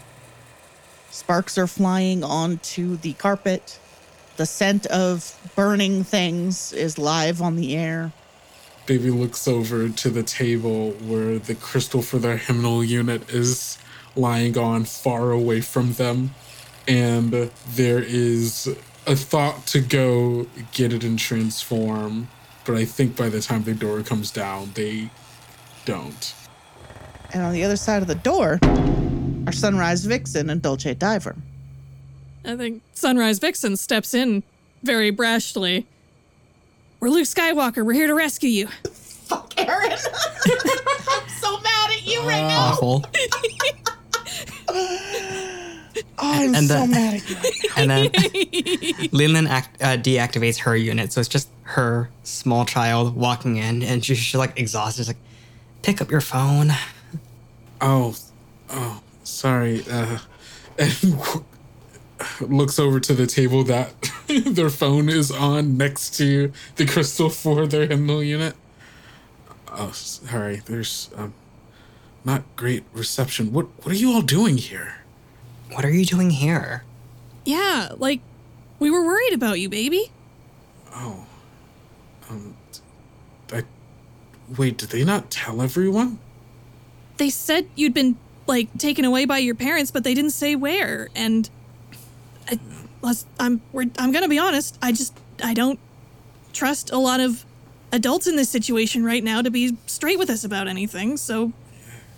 [1.11, 3.78] Sparks are flying onto the carpet.
[4.36, 8.12] The scent of burning things is live on the air.
[8.84, 13.78] Baby looks over to the table where the crystal for their hymnal unit is
[14.14, 16.34] lying on far away from them.
[16.89, 18.66] And there is
[19.07, 22.28] a thought to go get it and transform.
[22.64, 25.11] But I think by the time the door comes down, they
[25.84, 26.34] don't.
[27.32, 28.59] And on the other side of the door
[29.47, 31.36] are Sunrise Vixen and Dolce Diver.
[32.45, 34.43] I think Sunrise Vixen steps in
[34.82, 35.84] very brashly.
[37.01, 37.84] We're Luke Skywalker.
[37.84, 38.66] We're here to rescue you.
[38.66, 39.91] Fuck Eryn.
[41.11, 42.70] I'm so mad at you right now.
[42.72, 43.05] Awful.
[46.19, 47.37] I'm and so the- mad at you.
[47.77, 48.07] And then
[49.12, 54.05] Linlin act, uh, deactivates her unit, so it's just her small child walking in, and
[54.05, 55.03] she's just like exhausted.
[55.03, 55.16] She's like,
[55.83, 56.73] pick up your phone.
[57.81, 58.16] Oh,
[58.71, 59.85] oh, sorry.
[59.91, 60.19] Uh,
[60.79, 61.21] and
[62.41, 63.93] looks over to the table that
[64.27, 68.55] their phone is on next to the crystal for their hymnal unit.
[69.71, 70.57] Oh, sorry.
[70.64, 71.35] There's um,
[72.25, 73.53] not great reception.
[73.53, 74.97] What What are you all doing here?
[75.73, 76.85] What are you doing here?
[77.45, 78.21] Yeah, like,
[78.79, 80.11] we were worried about you, baby.
[80.95, 81.27] Oh,
[82.31, 82.55] um,
[83.53, 83.62] I
[84.57, 84.79] wait.
[84.79, 86.19] Did they not tell everyone?
[87.19, 88.16] They said you'd been,
[88.47, 91.09] like, taken away by your parents, but they didn't say where.
[91.14, 91.49] And
[92.49, 92.59] I,
[93.39, 94.79] I'm, we're, I'm gonna be honest.
[94.83, 95.79] I just, I don't
[96.53, 97.45] trust a lot of
[97.93, 101.16] adults in this situation right now to be straight with us about anything.
[101.16, 101.53] So,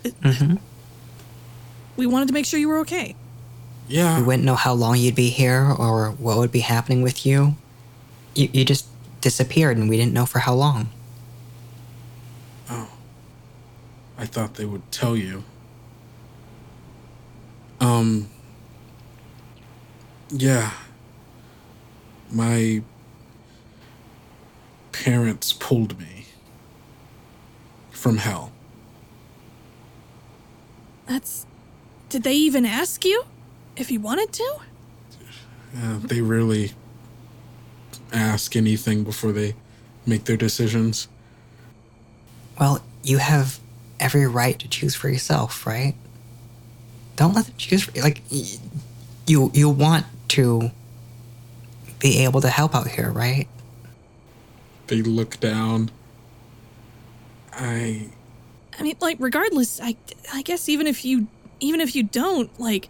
[0.03, 0.15] it-
[1.97, 3.15] we wanted to make sure you were okay.
[3.87, 4.19] Yeah.
[4.19, 7.55] We wouldn't know how long you'd be here or what would be happening with you.
[8.35, 8.87] You, you just
[9.19, 10.89] disappeared, and we didn't know for how long.
[12.69, 12.89] Oh.
[14.17, 15.43] I thought they would tell you.
[17.79, 18.29] Um.
[20.29, 20.71] Yeah.
[22.31, 22.81] My
[24.91, 26.25] parents pulled me
[27.89, 28.51] from HEL.
[31.07, 31.45] That's.
[32.09, 33.25] Did they even ask you
[33.75, 34.55] if you wanted to?
[35.77, 36.73] Uh, they rarely
[38.11, 39.55] ask anything before they
[40.05, 41.07] make their decisions.
[42.59, 43.59] Well, you have
[43.99, 45.95] every right to choose for yourself, right?
[47.15, 48.01] Don't let them choose for you.
[48.01, 48.21] Like,
[49.27, 50.71] you you want to
[51.99, 53.47] be able to help out here, right?
[54.87, 55.91] They look down.
[57.53, 58.09] I.
[58.77, 59.95] I mean, like, regardless, I,
[60.33, 61.27] I guess even if you,
[61.59, 62.89] even if you don't, like,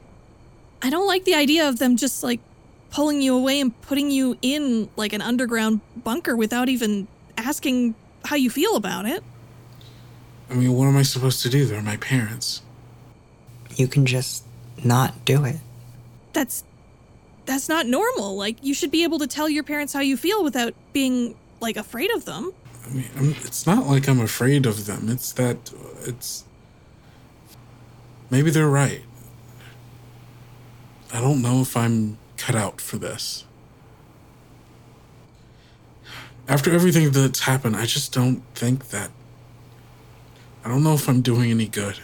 [0.81, 2.39] I don't like the idea of them just like
[2.89, 7.07] pulling you away and putting you in like an underground bunker without even
[7.37, 9.23] asking how you feel about it.
[10.49, 11.65] I mean, what am I supposed to do?
[11.65, 12.61] They're my parents.
[13.75, 14.43] You can just
[14.83, 15.57] not do it.
[16.33, 16.63] That's,
[17.45, 18.35] that's not normal.
[18.35, 21.77] Like, you should be able to tell your parents how you feel without being like
[21.77, 22.51] afraid of them.
[22.85, 25.07] I mean, I'm, it's not like I'm afraid of them.
[25.07, 25.71] It's that
[26.01, 26.43] it's
[28.29, 29.01] maybe they're right.
[31.13, 33.45] I don't know if I'm cut out for this.
[36.47, 39.11] After everything that's happened, I just don't think that.
[40.63, 41.99] I don't know if I'm doing any good.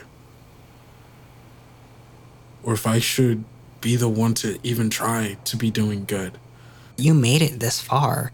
[2.63, 3.43] Or if I should
[3.81, 6.37] be the one to even try to be doing good.
[6.97, 8.31] You made it this far.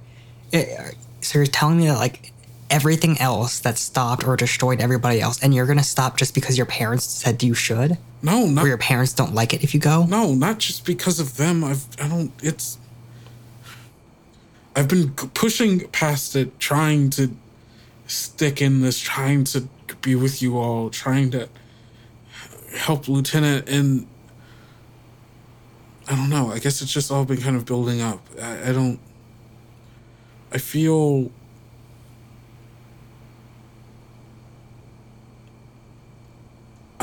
[0.51, 2.32] Eh, so you're telling me that, like,
[2.69, 6.65] everything else that stopped or destroyed everybody else, and you're gonna stop just because your
[6.65, 7.97] parents said you should?
[8.21, 10.05] No, not Or your parents don't like it if you go?
[10.05, 11.63] No, not just because of them.
[11.63, 12.77] I've I don't it's
[14.75, 17.35] I've been pushing past it, trying to
[18.07, 19.67] stick in this, trying to
[20.01, 21.47] be with you all, trying to
[22.75, 24.07] help Lieutenant and
[26.07, 26.51] I don't know.
[26.51, 28.19] I guess it's just all been kind of building up.
[28.41, 28.99] I, I don't
[30.51, 31.31] I feel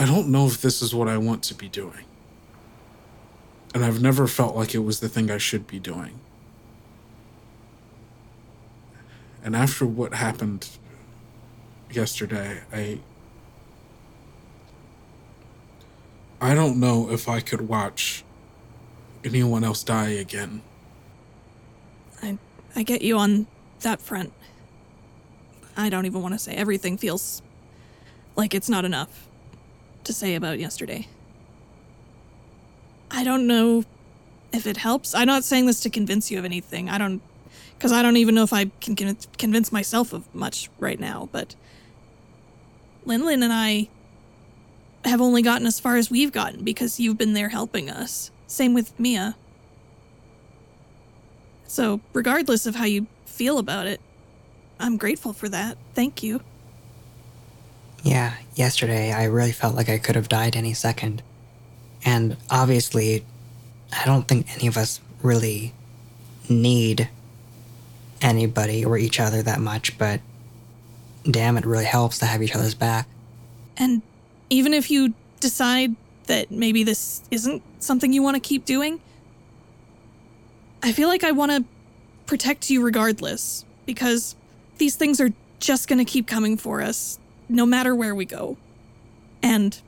[0.01, 2.07] I don't know if this is what I want to be doing.
[3.75, 6.19] And I've never felt like it was the thing I should be doing.
[9.45, 10.71] And after what happened
[11.91, 13.01] yesterday, I
[16.41, 18.25] I don't know if I could watch
[19.23, 20.63] anyone else die again.
[22.23, 22.39] I
[22.75, 23.49] I get you on
[23.81, 24.33] that front.
[25.77, 27.43] I don't even want to say everything feels
[28.35, 29.27] like it's not enough
[30.05, 31.07] to say about yesterday.
[33.11, 33.85] I don't know
[34.53, 35.15] if it helps.
[35.15, 36.89] I'm not saying this to convince you of anything.
[36.89, 37.21] I don't
[37.79, 41.55] cuz I don't even know if I can convince myself of much right now, but
[43.07, 43.89] Linlin and I
[45.05, 48.31] have only gotten as far as we've gotten because you've been there helping us.
[48.47, 49.37] Same with Mia.
[51.67, 54.01] So, regardless of how you feel about it,
[54.79, 55.79] I'm grateful for that.
[55.95, 56.41] Thank you.
[58.03, 61.23] Yeah, yesterday I really felt like I could have died any second.
[62.05, 63.25] And obviously,
[63.93, 65.75] I don't think any of us really
[66.49, 67.09] need
[68.23, 70.21] anybody or each other that much, but
[71.31, 73.07] damn, it really helps to have each other's back.
[73.77, 74.03] And
[74.49, 75.95] even if you decide
[76.27, 79.01] that maybe this isn't something you want to keep doing,
[80.83, 81.65] I feel like I want to
[82.27, 84.37] protect you regardless because
[84.79, 87.19] these things are just going to keep coming for us
[87.51, 88.57] no matter where we go.
[89.43, 89.81] And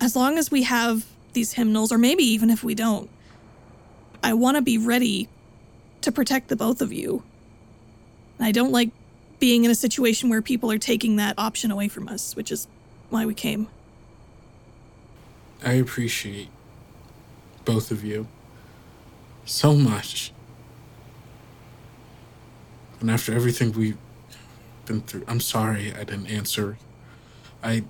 [0.00, 3.08] as long as we have these hymnals, or maybe even if we don't,
[4.22, 5.28] I want to be ready
[6.00, 7.22] to protect the both of you.
[8.40, 8.90] I don't like
[9.38, 12.66] being in a situation where people are taking that option away from us, which is
[13.10, 13.68] why we came.
[15.64, 16.48] I appreciate
[17.64, 18.26] both of you
[19.44, 20.32] so much.
[23.00, 23.98] And after everything we've
[24.86, 26.78] been through, I'm sorry I didn't answer.
[27.66, 27.82] I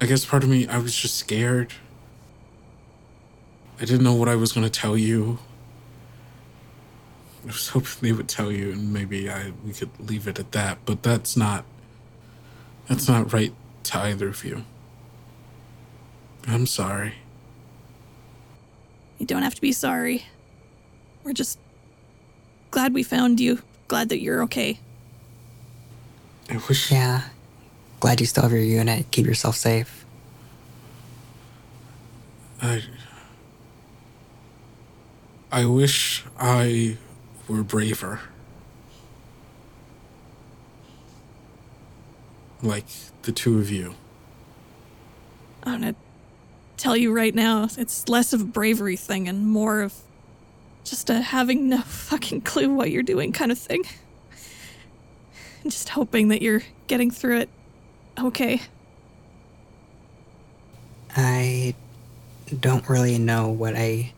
[0.00, 1.72] I guess part of me I was just scared.
[3.80, 5.40] I didn't know what I was going to tell you.
[7.42, 10.52] I was hoping they would tell you and maybe I we could leave it at
[10.52, 11.64] that, but that's not
[12.88, 13.52] that's not right
[13.84, 14.64] to either of you.
[16.46, 17.14] I'm sorry.
[19.18, 20.26] You don't have to be sorry.
[21.24, 21.58] We're just
[22.70, 23.62] glad we found you.
[23.88, 24.78] Glad that you're okay.
[26.50, 27.22] I wish Yeah,
[28.00, 29.10] glad you still have your unit.
[29.10, 30.04] Keep yourself safe.
[32.60, 32.82] I
[35.50, 36.96] I wish I
[37.48, 38.20] were braver.
[42.62, 42.86] Like
[43.22, 43.94] the two of you.
[45.62, 45.94] I'm gonna
[46.76, 49.94] tell you right now, it's less of a bravery thing and more of
[50.84, 53.84] just a having no fucking clue what you're doing kind of thing.
[55.68, 57.48] Just hoping that you're getting through it
[58.18, 58.60] okay.
[61.16, 61.74] I
[62.60, 64.12] don't really know what I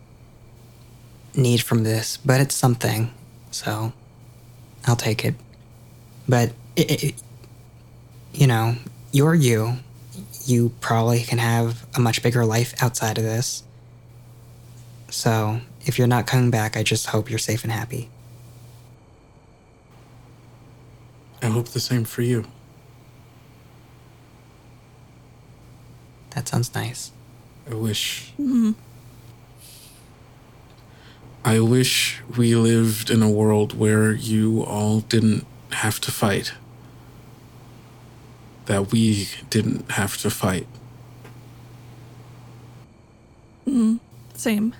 [1.34, 3.12] need from this, but it's something,
[3.50, 3.92] so
[4.86, 5.34] I'll take it.
[6.28, 7.14] But it, it,
[8.32, 8.76] you know,
[9.12, 9.78] you're you.
[10.46, 13.62] You probably can have a much bigger life outside of this.
[15.10, 18.08] So if you're not coming back, I just hope you're safe and happy.
[21.42, 22.44] I hope the same for you.
[26.30, 27.12] That sounds nice.
[27.70, 28.32] I wish.
[28.38, 28.74] Mhm.
[31.44, 36.52] I wish we lived in a world where you all didn't have to fight.
[38.66, 40.66] That we didn't have to fight.
[44.34, 44.74] Same.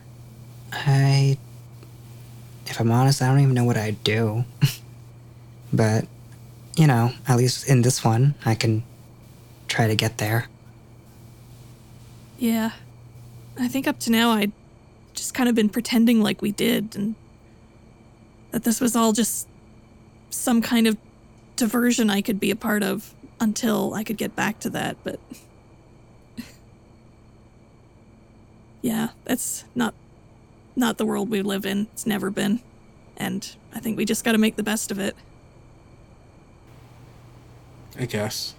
[0.72, 1.38] I,
[2.66, 4.44] if I'm honest, I don't even know what I'd do.
[5.72, 6.06] but,
[6.76, 8.84] you know, at least in this one, I can
[9.66, 10.48] try to get there.
[12.38, 12.72] Yeah.
[13.58, 14.52] I think up to now I'd
[15.14, 17.14] just kind of been pretending like we did and
[18.50, 19.48] that this was all just
[20.30, 20.98] some kind of
[21.56, 25.18] diversion I could be a part of until I could get back to that, but
[28.82, 29.94] yeah, that's not
[30.74, 31.86] not the world we live in.
[31.92, 32.60] It's never been.
[33.16, 35.16] And I think we just got to make the best of it.
[37.98, 38.54] I guess.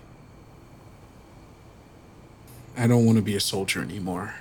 [2.78, 4.36] I don't want to be a soldier anymore.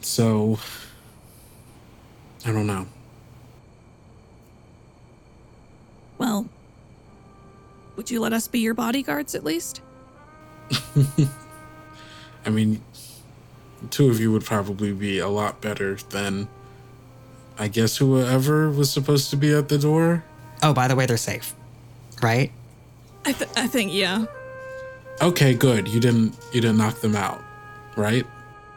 [0.00, 0.58] So,
[2.44, 2.86] I don't know.
[6.18, 6.48] Well,
[7.96, 9.80] would you let us be your bodyguards at least?
[12.44, 12.82] I mean,
[13.82, 16.48] the two of you would probably be a lot better than,
[17.58, 20.24] I guess, whoever was supposed to be at the door.
[20.62, 21.54] Oh, by the way, they're safe,
[22.22, 22.52] right?
[23.26, 24.24] I, th- I think, yeah.
[25.20, 25.88] Okay, good.
[25.88, 27.42] You didn't you didn't knock them out,
[27.96, 28.26] right?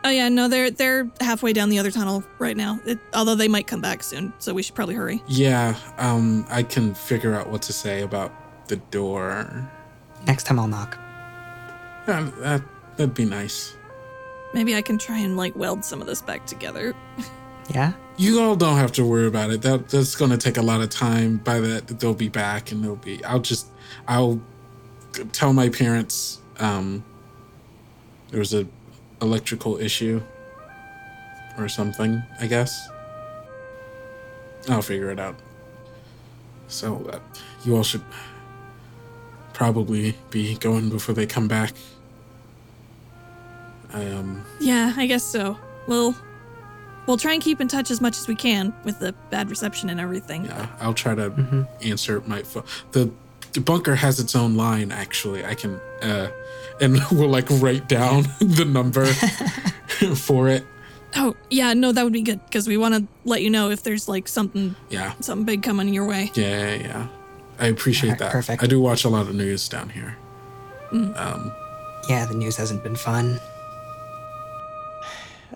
[0.06, 2.80] Oh yeah, no, they're they're halfway down the other tunnel right now.
[2.86, 5.22] It, although they might come back soon, so we should probably hurry.
[5.28, 5.76] Yeah.
[5.98, 8.32] Um, I can figure out what to say about
[8.70, 9.70] the door.
[10.26, 10.98] Next time I'll knock.
[12.08, 12.64] Yeah, that
[12.96, 13.76] that'd be nice.
[14.54, 16.96] Maybe I can try and like weld some of this back together.
[17.72, 17.94] Yeah?
[18.20, 19.62] You all don't have to worry about it.
[19.62, 21.38] That that's gonna take a lot of time.
[21.38, 23.24] By that they'll be back and they'll be.
[23.24, 23.68] I'll just
[24.10, 24.42] I'll
[25.32, 27.02] tell my parents um
[28.30, 28.68] there was a
[29.22, 30.22] electrical issue
[31.58, 32.22] or something.
[32.42, 32.90] I guess.
[34.68, 35.38] I'll figure it out.
[36.68, 37.20] So uh,
[37.64, 38.04] you all should
[39.54, 41.72] probably be going before they come back.
[43.94, 45.58] I um Yeah, I guess so.
[45.88, 46.18] We'll
[47.10, 49.90] we'll try and keep in touch as much as we can with the bad reception
[49.90, 50.46] and everything.
[50.46, 52.64] Yeah, I'll try to answer my phone.
[52.92, 53.12] The,
[53.54, 55.44] the bunker has its own line, actually.
[55.44, 56.30] I can, uh,
[56.80, 59.06] and we'll like write down the number
[60.16, 60.64] for it.
[61.16, 63.82] Oh, yeah, no, that would be good because we want to let you know if
[63.82, 66.32] there's like something Yeah, something big coming your way.
[66.36, 66.82] yeah, yeah.
[66.84, 67.08] yeah.
[67.60, 68.32] I appreciate Alright, that.
[68.32, 68.64] perfect.
[68.64, 70.16] I do watch a lot of news down here.
[70.92, 71.52] Um,
[72.08, 73.40] Yeah, the news hasn't been fun.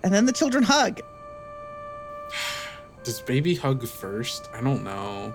[0.02, 1.00] And then the children hug.
[3.04, 4.48] Does baby hug first?
[4.54, 5.34] I don't know.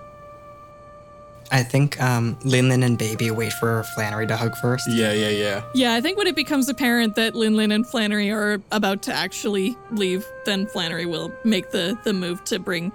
[1.52, 4.88] I think um, Linlin and Baby wait for Flannery to hug first.
[4.88, 5.62] Yeah, yeah, yeah.
[5.74, 9.76] Yeah, I think when it becomes apparent that Linlin and Flannery are about to actually
[9.90, 12.92] leave, then Flannery will make the the move to bring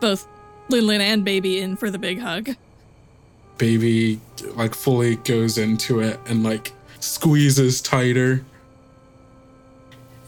[0.00, 0.26] both
[0.68, 2.50] Linlin and Baby in for the big hug.
[3.56, 4.20] Baby
[4.54, 8.44] like fully goes into it and like squeezes tighter.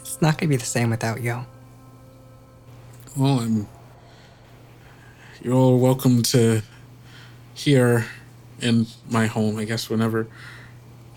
[0.01, 1.45] It's not gonna be the same without you.
[3.17, 3.69] Well, I'm.
[5.43, 6.63] You're all welcome to
[7.55, 8.07] here
[8.61, 10.27] in my home, I guess, whenever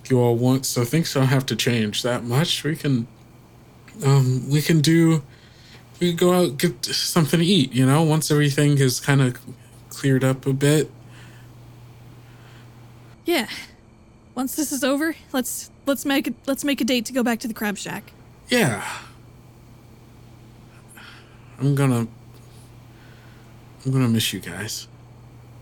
[0.10, 0.66] you all want.
[0.66, 2.64] So things don't have to change that much.
[2.64, 3.08] We can,
[4.06, 5.24] um, we can do.
[6.00, 7.74] We can go out get something to eat.
[7.74, 9.38] You know, once everything is kind of
[9.90, 10.92] cleared up a bit.
[13.26, 13.48] Yeah.
[14.36, 17.40] Once this is over, let's let's make it let's make a date to go back
[17.40, 18.14] to the crab shack.
[18.50, 18.84] Yeah.
[21.60, 22.08] I'm gonna.
[23.86, 24.88] I'm gonna miss you guys.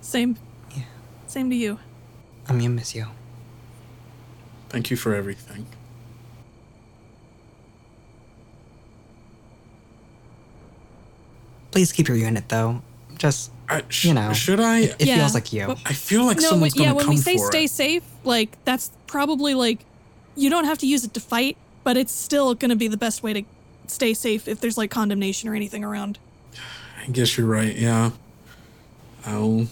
[0.01, 0.37] Same.
[0.75, 0.83] Yeah.
[1.27, 1.79] Same to you.
[2.47, 3.07] I'm gonna miss you.
[4.69, 5.65] Thank you for everything.
[11.71, 12.81] Please keep your unit though.
[13.17, 14.33] Just I, sh- You know.
[14.33, 14.79] should I?
[14.79, 15.67] it Yeah, feels like you.
[15.67, 17.71] but- I feel like no, someone's but yeah, gonna when we say stay it.
[17.71, 19.79] safe, like that's probably like
[20.35, 23.21] you don't have to use it to fight, but it's still gonna be the best
[23.23, 23.43] way to
[23.87, 26.17] stay safe if there's like condemnation or anything around.
[26.99, 27.75] I guess you're right.
[27.75, 28.11] Yeah.
[29.25, 29.67] I'll.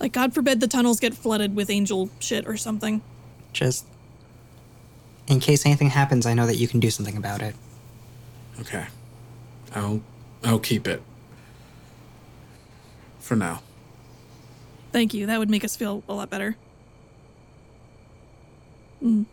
[0.00, 3.02] Like God forbid the tunnels get flooded with angel shit or something.
[3.52, 3.86] Just
[5.26, 7.54] in case anything happens, I know that you can do something about it.
[8.60, 8.86] Okay.
[9.74, 10.00] I'll.
[10.44, 11.02] I'll keep it.
[13.18, 13.62] For now.
[14.92, 15.26] Thank you.
[15.26, 16.56] That would make us feel a lot better.
[19.02, 19.26] Mm.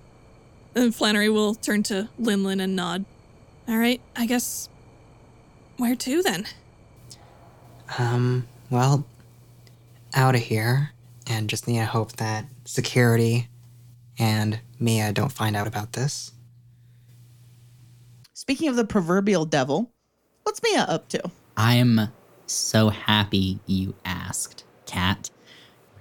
[0.76, 3.06] And Flannery will turn to Linlin and nod.
[3.68, 4.69] All right, I guess.
[5.77, 6.45] Where to then?
[7.97, 9.06] Um, well,
[10.14, 10.91] out of here,
[11.27, 13.47] and just need to hope that security
[14.18, 16.31] and Mia don't find out about this.
[18.34, 19.91] Speaking of the proverbial devil,
[20.43, 21.31] what's Mia up to?
[21.57, 22.11] I'm
[22.47, 25.30] so happy you asked, Cat.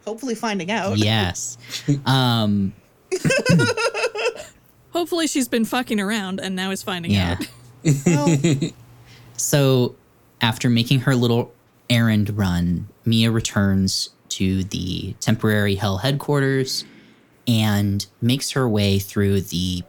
[0.04, 0.98] Hopefully finding out.
[0.98, 1.58] Yes.
[2.06, 2.74] Um,
[4.90, 7.36] Hopefully, she's been fucking around and now is finding yeah.
[7.40, 7.48] out.
[8.06, 8.38] Well,
[9.36, 9.96] So,
[10.40, 11.52] after making her little
[11.90, 16.84] errand run, Mia returns to the temporary HEL headquarters
[17.46, 19.82] and makes her way through the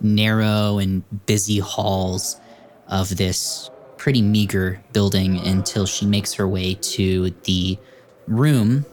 [0.00, 2.40] narrow and busy halls
[2.88, 7.78] of this pretty meager building until she makes her way to the
[8.26, 8.84] room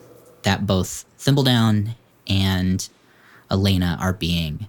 [0.43, 1.95] that both Thimbledown
[2.27, 2.87] and
[3.51, 4.67] Elena are being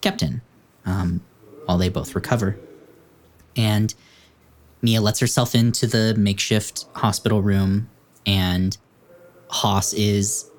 [0.00, 0.42] kept in
[0.84, 1.20] um,
[1.64, 2.58] while they both recover.
[3.56, 3.94] And
[4.82, 7.88] Mia lets herself into the makeshift hospital room,
[8.26, 8.76] and
[9.48, 10.50] Haas is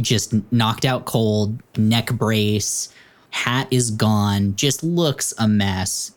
[0.00, 2.92] just knocked out cold, neck brace,
[3.30, 6.12] hat is gone, just looks a mess.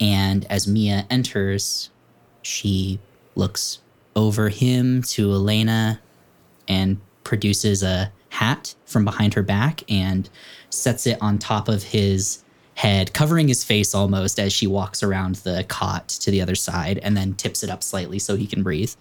[0.00, 1.90] And as Mia enters,
[2.42, 3.00] she
[3.34, 3.80] looks
[4.14, 6.00] over him to Elena
[6.68, 10.28] and produces a hat from behind her back and
[10.70, 12.44] sets it on top of his
[12.78, 16.96] head, covering his face almost as she walks around the cot to the other side
[16.98, 18.94] and then tips it up slightly so he can breathe.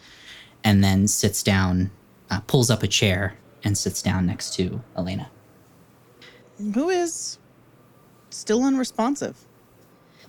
[0.63, 1.91] And then sits down,
[2.31, 5.29] uh, pulls up a chair and sits down next to Elena.
[6.73, 7.37] Who is
[8.31, 9.37] still unresponsive?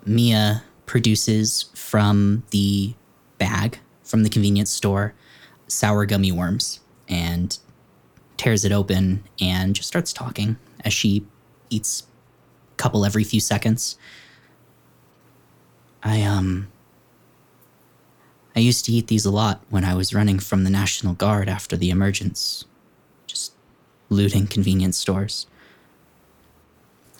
[0.04, 2.94] Mia produces from the
[3.38, 5.14] bag from the convenience store
[5.68, 7.58] sour gummy worms and
[8.36, 11.24] tears it open and just starts talking as she
[11.70, 12.06] eats
[12.78, 13.98] couple every few seconds.
[16.02, 16.68] I um
[18.56, 21.48] I used to eat these a lot when I was running from the National Guard
[21.48, 22.64] after the emergence.
[23.26, 23.52] Just
[24.08, 25.46] looting convenience stores.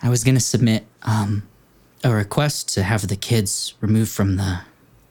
[0.03, 1.49] I was to submit um
[2.05, 4.61] a request to have the kids removed from the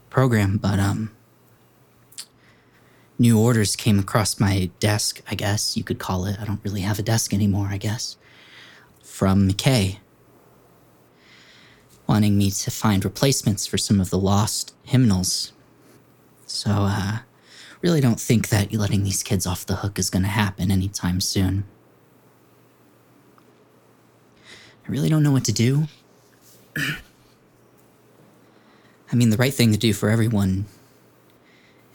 [0.10, 1.12] program, but um
[3.20, 6.40] new orders came across my desk, I guess you could call it.
[6.40, 8.18] I don't really have a desk anymore, I guess.
[9.02, 9.98] From McKay.
[12.08, 15.52] Wanting me to find replacements for some of the lost hymnals.
[16.46, 17.20] So, uh,
[17.82, 21.66] really don't think that letting these kids off the hook is gonna happen anytime soon.
[24.88, 25.88] I really don't know what to do.
[29.12, 30.66] I mean, the right thing to do for everyone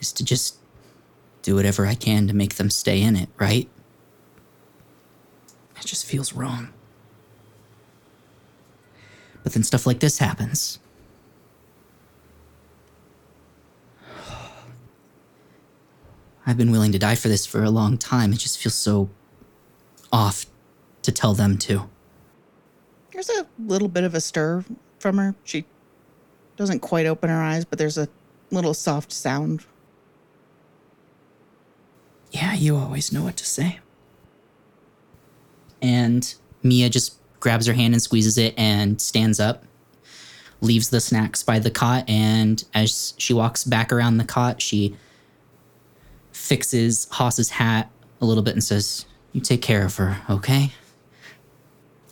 [0.01, 0.57] is to just
[1.43, 3.69] do whatever I can to make them stay in it, right?
[5.77, 6.69] It just feels wrong.
[9.43, 10.79] But then stuff like this happens.
[16.47, 18.33] I've been willing to die for this for a long time.
[18.33, 19.11] It just feels so
[20.13, 20.47] off
[21.03, 21.89] to tell them to.
[23.13, 24.65] There's a little bit of a stir
[24.99, 25.35] from her.
[25.45, 25.65] She
[26.57, 28.09] doesn't quite open her eyes, but there's a
[28.51, 29.65] little soft sound.
[32.31, 33.81] Yeah, you always know what to say.
[35.83, 39.65] And Mia just grabs her hand and squeezes it and stands up,
[40.61, 44.97] leaves the snacks by the cot, and as she walks back around the cot, she
[46.31, 47.91] fixes Haas's hat
[48.21, 50.71] a little bit and says, You take care of her, okay?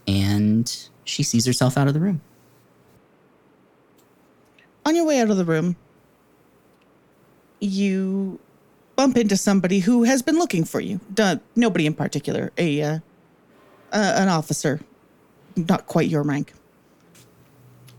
[0.07, 2.20] And she sees herself out of the room.
[4.85, 5.77] On your way out of the room,
[7.61, 8.40] you
[8.97, 10.98] bump into somebody who has been looking for you.
[11.55, 12.98] Nobody in particular, a uh,
[13.93, 14.81] uh, an officer,
[15.56, 16.52] not quite your rank.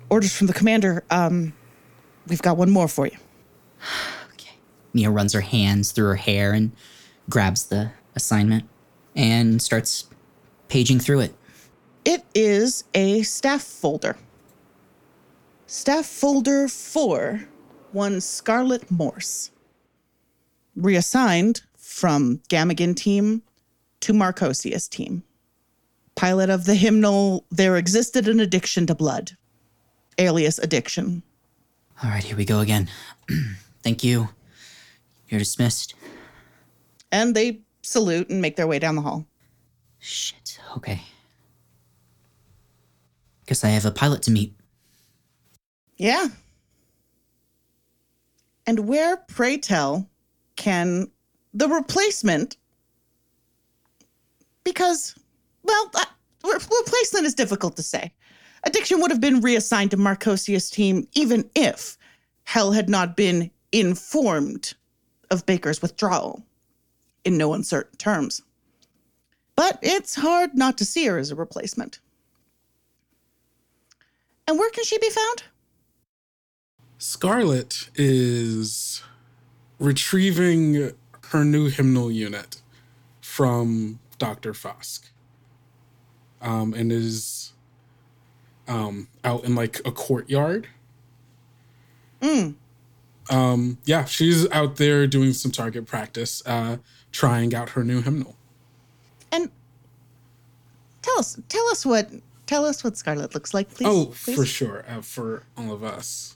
[0.09, 1.03] Orders from the commander.
[1.09, 1.53] Um,
[2.27, 3.17] we've got one more for you.
[4.33, 4.55] Okay.
[4.93, 6.71] Mia runs her hands through her hair and
[7.29, 8.65] grabs the assignment
[9.15, 10.07] and starts
[10.67, 11.35] paging through it.
[12.05, 14.17] It is a staff folder.
[15.67, 17.47] Staff folder four,
[17.91, 19.51] one Scarlet Morse.
[20.75, 23.43] Reassigned from Gamigin team
[23.99, 25.23] to Marchosias team.
[26.21, 29.31] Pilot of the hymnal There Existed an Addiction to Blood,
[30.19, 31.23] alias Addiction.
[32.03, 32.87] All right, here we go again.
[33.81, 34.29] Thank you.
[35.29, 35.95] You're dismissed.
[37.11, 39.25] And they salute and make their way down the hall.
[39.97, 40.59] Shit.
[40.77, 41.01] Okay.
[43.47, 44.53] Guess I have a pilot to meet.
[45.97, 46.27] Yeah.
[48.67, 50.07] And where, pray tell,
[50.55, 51.09] can
[51.51, 52.57] the replacement?
[54.63, 55.15] Because,
[55.63, 56.03] well, re-
[56.43, 58.11] replacement is difficult to say.
[58.63, 61.97] Addiction would have been reassigned to Marchosias' team even if
[62.43, 64.73] HEL had not been informed
[65.29, 66.43] of Baker's withdrawal
[67.23, 68.41] in no uncertain terms.
[69.55, 71.99] But it's hard not to see her as a replacement.
[74.47, 75.43] And where can she be found?
[76.97, 79.01] Scarlet is
[79.79, 80.91] retrieving
[81.29, 82.61] her new hymnal unit
[83.21, 84.53] from Dr.
[84.53, 85.10] Fusk.
[86.41, 87.53] Um, and is
[88.67, 90.67] um, out in like a courtyard.
[93.29, 96.77] Um, yeah, she's out there doing some target practice, uh,
[97.11, 98.35] trying out her new hymnal.
[99.31, 99.49] And
[101.01, 102.09] tell us, tell us what,
[102.45, 103.87] tell us what Scarlet looks like, please.
[103.87, 104.35] Oh, please.
[104.35, 106.35] for sure, uh, for all of us.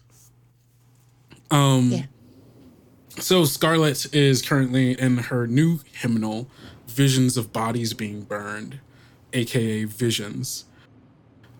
[1.51, 2.05] Um, Yeah.
[3.17, 6.49] So Scarlet is currently in her new hymnal,
[6.87, 8.79] Visions of Bodies Being Burned,
[9.35, 10.65] aka Visions.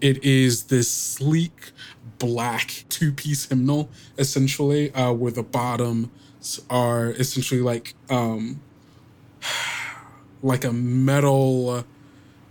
[0.02, 1.72] It is this sleek
[2.18, 8.62] black two-piece hymnal, essentially, uh, where the bottoms are essentially like um,
[10.44, 11.86] like a metal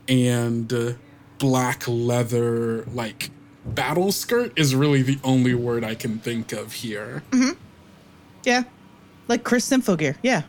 [0.09, 0.97] and
[1.39, 3.31] black leather like
[3.65, 7.23] battle skirt is really the only word I can think of here.
[8.45, 8.65] Yeah.
[9.29, 10.17] Like Chris Symphogear.
[10.23, 10.43] Yeah.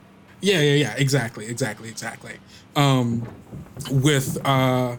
[0.45, 0.95] Yeah, yeah, yeah.
[0.97, 2.37] Exactly, exactly, exactly.
[2.75, 3.27] Um,
[3.89, 4.97] with uh,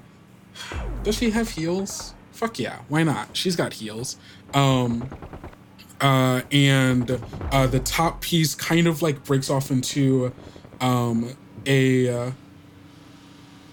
[1.05, 2.15] does she have heels?
[2.33, 3.37] Fuck yeah, why not?
[3.37, 4.17] She's got heels.
[4.53, 5.09] Um,
[6.01, 10.33] uh, and uh, the top piece kind of like breaks off into
[10.81, 12.31] um a uh,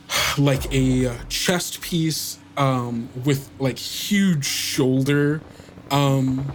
[0.38, 5.42] like a uh, chest piece um with like huge shoulder
[5.90, 6.54] um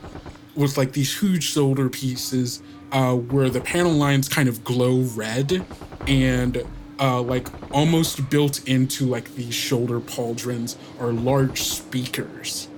[0.54, 2.62] with like these huge shoulder pieces
[2.92, 5.64] uh, where the panel lines kind of glow red
[6.06, 6.64] and
[7.00, 12.68] uh, like almost built into like these shoulder pauldrons are large speakers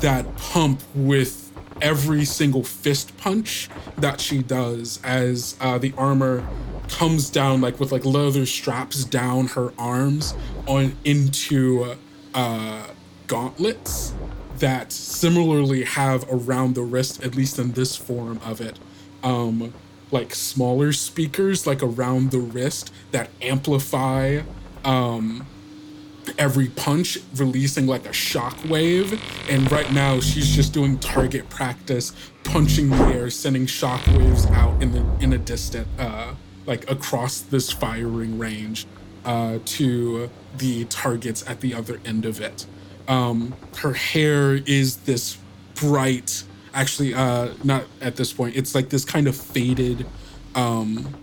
[0.00, 6.46] that pump with every single fist punch that she does as uh, the armor
[6.88, 10.34] comes down like with like leather straps down her arms
[10.66, 11.96] on into
[12.34, 12.86] uh,
[13.26, 14.12] gauntlets
[14.58, 18.78] that similarly have around the wrist, at least in this form of it,
[19.22, 19.72] um,
[20.10, 24.40] like smaller speakers like around the wrist that amplify
[24.84, 25.46] um,
[26.38, 29.20] every punch, releasing like a shock wave.
[29.50, 32.12] And right now, she's just doing target practice,
[32.44, 36.34] punching the air, sending shock waves out in the in a distant, uh,
[36.66, 38.86] like across this firing range,
[39.24, 42.66] uh, to the targets at the other end of it.
[43.08, 45.36] Um, her hair is this
[45.74, 46.44] bright,
[46.74, 48.56] actually, uh, not at this point.
[48.56, 50.06] It's like this kind of faded,
[50.54, 51.14] um,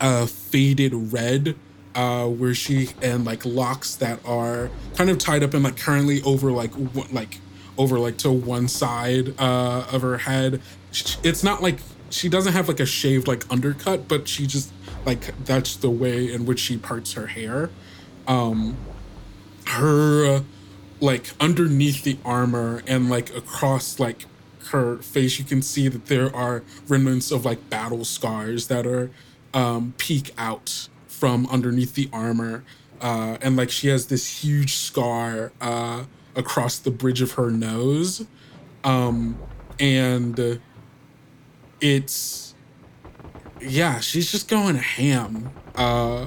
[0.00, 1.56] uh, faded red,
[1.94, 6.22] uh, where she and like locks that are kind of tied up and like currently
[6.22, 7.38] over like w- like
[7.76, 10.60] over like to one side uh, of her head.
[11.22, 11.78] It's not like
[12.10, 14.72] she doesn't have like a shaved like undercut, but she just
[15.04, 17.70] like that's the way in which she parts her hair.
[18.26, 18.76] Um,
[19.66, 20.40] her uh,
[21.00, 24.26] like underneath the armor and like across like
[24.70, 29.10] her face you can see that there are remnants of like battle scars that are
[29.54, 32.64] um peek out from underneath the armor.
[33.00, 36.04] Uh and like she has this huge scar uh
[36.36, 38.26] across the bridge of her nose.
[38.84, 39.38] Um
[39.78, 40.60] and
[41.80, 42.54] it's
[43.60, 45.50] yeah she's just going ham.
[45.74, 46.26] Uh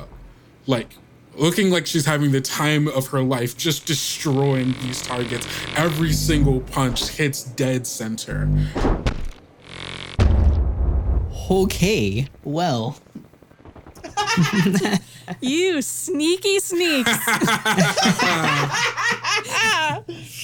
[0.68, 0.98] like
[1.36, 6.60] looking like she's having the time of her life just destroying these targets every single
[6.62, 8.48] punch hits dead center
[11.52, 12.98] Okay, well,
[15.42, 17.12] You sneaky sneaks.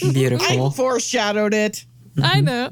[0.02, 0.68] Beautiful.
[0.68, 1.86] I foreshadowed it.
[2.22, 2.70] I know.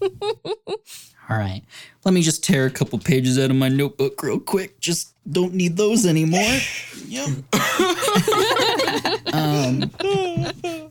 [1.28, 1.62] all right.
[2.04, 4.80] Let me just tear a couple pages out of my notebook real quick.
[4.80, 6.58] Just don't need those anymore.
[7.08, 7.28] Yep.
[9.32, 9.90] Um,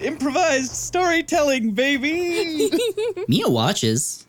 [0.00, 2.70] Improvised storytelling, baby.
[3.28, 4.26] Mia watches.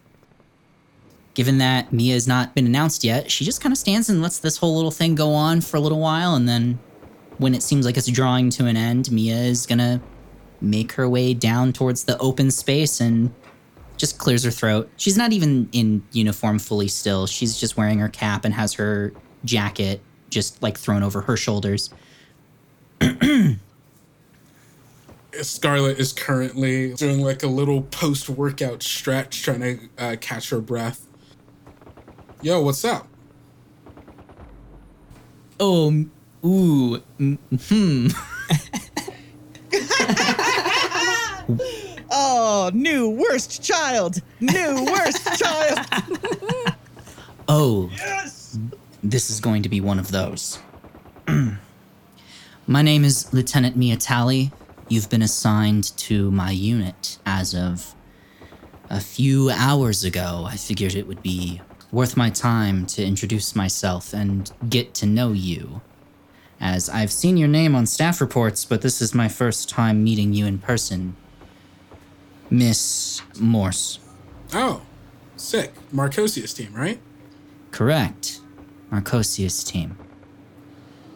[1.34, 4.40] Given that Mia has not been announced yet, she just kind of stands and lets
[4.40, 6.36] this whole little thing go on for a little while.
[6.36, 6.80] And then
[7.38, 10.02] when it seems like it's drawing to an end, Mia is going to
[10.62, 13.34] make her way down towards the open space and
[13.98, 14.90] just clears her throat.
[14.98, 17.28] She's not even in uniform fully still.
[17.28, 19.14] She's just wearing her cap and has her
[19.46, 21.90] jacket just like thrown over her shoulders.
[25.42, 31.08] scarlet is currently doing like a little post-workout stretch trying to uh, catch her breath
[32.44, 33.08] yo what's up
[35.60, 36.12] Oh, m-
[36.44, 37.38] ooh, mm,
[37.70, 38.08] hmm.
[42.14, 44.22] oh, new worst child.
[44.40, 45.80] New worst child.
[47.48, 48.58] Oh, Yes.
[49.04, 50.60] this is going to be one of those.
[52.68, 54.52] my name is Lieutenant Mia Tally.
[54.88, 57.96] You've been assigned to my unit as of
[58.90, 60.46] a few hours ago.
[60.48, 61.62] I figured it would be
[61.92, 65.82] worth my time to introduce myself and get to know you.
[66.60, 70.34] As I've seen your name on staff reports, but this is my first time meeting
[70.34, 71.16] you in person.
[72.50, 74.00] Miss Morse.
[74.54, 74.82] oh
[75.36, 77.00] sick Marchosias team right
[77.72, 78.40] Correct.
[78.92, 79.98] Marchosias team.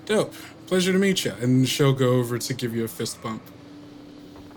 [0.05, 0.33] dope
[0.65, 3.41] pleasure to meet you and she'll go over to give you a fist bump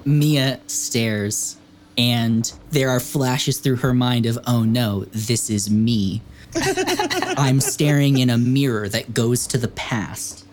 [0.04, 1.56] Mia stares
[1.98, 6.22] and there are flashes through her mind of, oh no, this is me.
[6.56, 10.46] I'm staring in a mirror that goes to the past.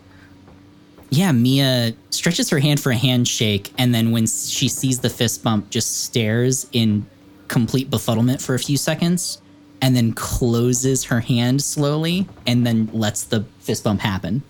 [1.10, 5.44] Yeah, Mia stretches her hand for a handshake, and then when she sees the fist
[5.44, 7.06] bump, just stares in
[7.48, 9.42] complete befuddlement for a few seconds,
[9.82, 14.44] and then closes her hand slowly, and then lets the fist bump happen.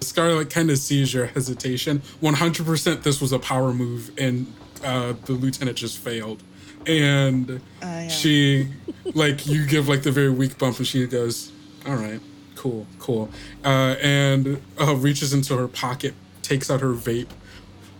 [0.00, 2.02] Scarlet kind of sees your hesitation.
[2.22, 4.52] 100% this was a power move, and
[4.84, 6.42] uh, the lieutenant just failed.
[6.86, 7.60] And
[8.08, 8.68] she,
[9.14, 11.52] like, you give like the very weak bump, and she goes,
[11.86, 12.20] All right,
[12.60, 13.30] cool, cool.
[13.64, 16.12] Uh, and uh, reaches into her pocket,
[16.42, 17.28] takes out her vape,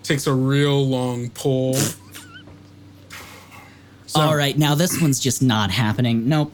[0.03, 1.77] takes a real long pull.
[4.15, 6.29] All right, now this one's just not happening.
[6.29, 6.53] Nope.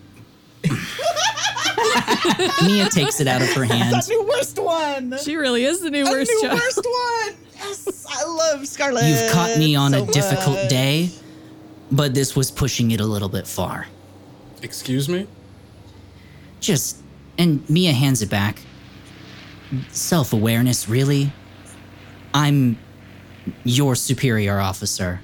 [2.64, 3.94] Mia takes it out of her hand.
[3.94, 5.18] That's the new worst one.
[5.18, 7.34] She really is the new A worst new worst one.
[7.56, 9.04] Yes, I love Scarlet.
[9.04, 10.68] You've caught me on so a difficult much.
[10.68, 11.10] day,
[11.90, 13.88] but this was pushing it a little bit far.
[14.62, 15.26] Excuse me?
[16.60, 16.98] Just,
[17.38, 18.60] and Mia hands it back.
[19.90, 21.32] Self awareness, really?
[22.32, 22.78] I'm
[23.64, 25.20] your superior officer.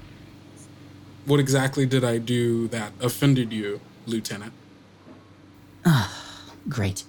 [1.25, 4.53] What exactly did I do that offended you, Lieutenant?
[5.85, 6.13] Ah,
[6.67, 7.03] great.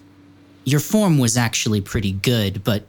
[0.64, 2.85] Your form was actually pretty good, but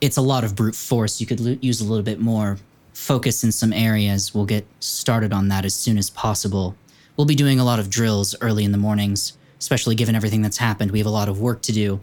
[0.00, 1.20] it's a lot of brute force.
[1.20, 2.58] You could l- use a little bit more
[2.92, 4.34] focus in some areas.
[4.34, 6.76] We'll get started on that as soon as possible.
[7.16, 10.58] We'll be doing a lot of drills early in the mornings, especially given everything that's
[10.58, 10.90] happened.
[10.90, 12.00] We have a lot of work to do.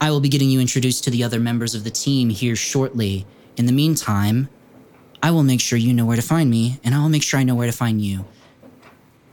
[0.00, 3.26] I will be getting you introduced to the other members of the team here shortly.
[3.56, 4.48] In the meantime,
[5.22, 7.40] I will make sure you know where to find me, and I will make sure
[7.40, 8.26] I know where to find you.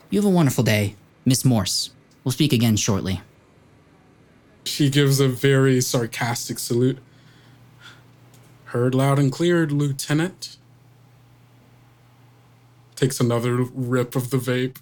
[0.09, 1.91] You have a wonderful day, Miss Morse.
[2.23, 3.21] We'll speak again shortly.
[4.63, 6.99] She gives a very sarcastic salute.
[8.65, 10.57] Heard loud and clear, Lieutenant.
[12.95, 14.77] Takes another rip of the vape.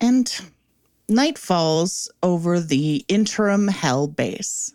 [0.00, 0.52] And
[1.08, 4.72] night falls over the interim HEL base.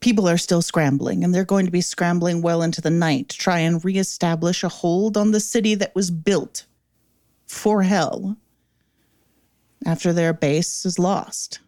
[0.00, 3.38] People are still scrambling, and they're going to be scrambling well into the night to
[3.38, 6.66] try and reestablish a hold on the city that was built
[7.46, 8.36] for HEL
[9.86, 11.60] after their base is lost.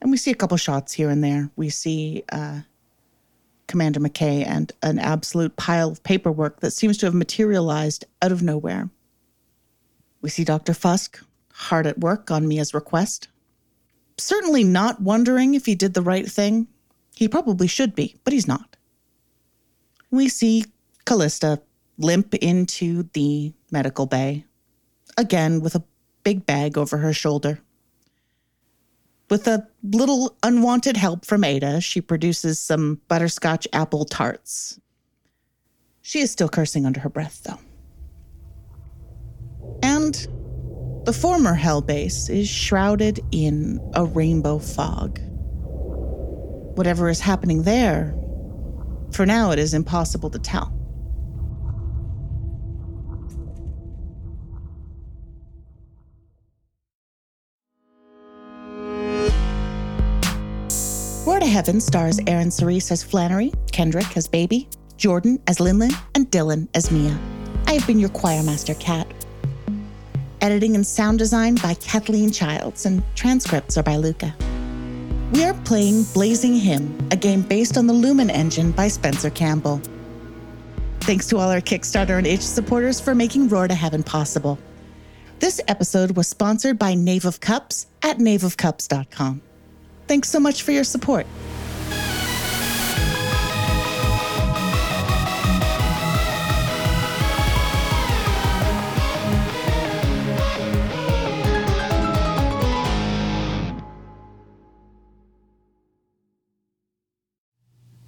[0.00, 1.50] And we see a couple shots here and there.
[1.56, 2.60] We see uh,
[3.66, 8.42] Commander McKay and an absolute pile of paperwork that seems to have materialized out of
[8.42, 8.90] nowhere.
[10.20, 10.72] We see Dr.
[10.72, 11.22] Fusk
[11.52, 13.28] hard at work on Mia's request.
[14.18, 16.68] Certainly not wondering if he did the right thing.
[17.14, 18.76] He probably should be, but he's not.
[20.10, 20.64] We see
[21.04, 21.60] Callista
[21.98, 24.44] limp into the medical bay,
[25.16, 25.84] again with a
[26.22, 27.60] big bag over her shoulder.
[29.30, 34.78] With a little unwanted help from Ada, she produces some butterscotch apple tarts.
[36.02, 37.58] She is still cursing under her breath, though.
[39.82, 40.14] And
[41.06, 45.18] the former HEL base is shrouded in a rainbow fog.
[46.76, 48.14] Whatever is happening there,
[49.12, 50.73] for now it is impossible to tell.
[61.24, 64.68] Roar to Heaven stars Eryn Cerise as Flannery, Kendrick as Baby,
[64.98, 67.18] Jordan as Linlin, and Dillon as Mia.
[67.66, 69.06] I have been your choir master, Cat.
[70.42, 74.34] Editing and sound design by Kathleen Childs, and transcripts are by Luca.
[75.32, 79.80] We are playing Blazing Hymn, a game based on the Lumen engine by Spencer Campbell.
[81.00, 84.58] Thanks to all our Kickstarter and Itch supporters for making Roar to Heaven possible.
[85.38, 89.40] This episode was sponsored by Knave of Cups at knaveofcups.com.
[90.06, 91.26] Thanks so much for your support.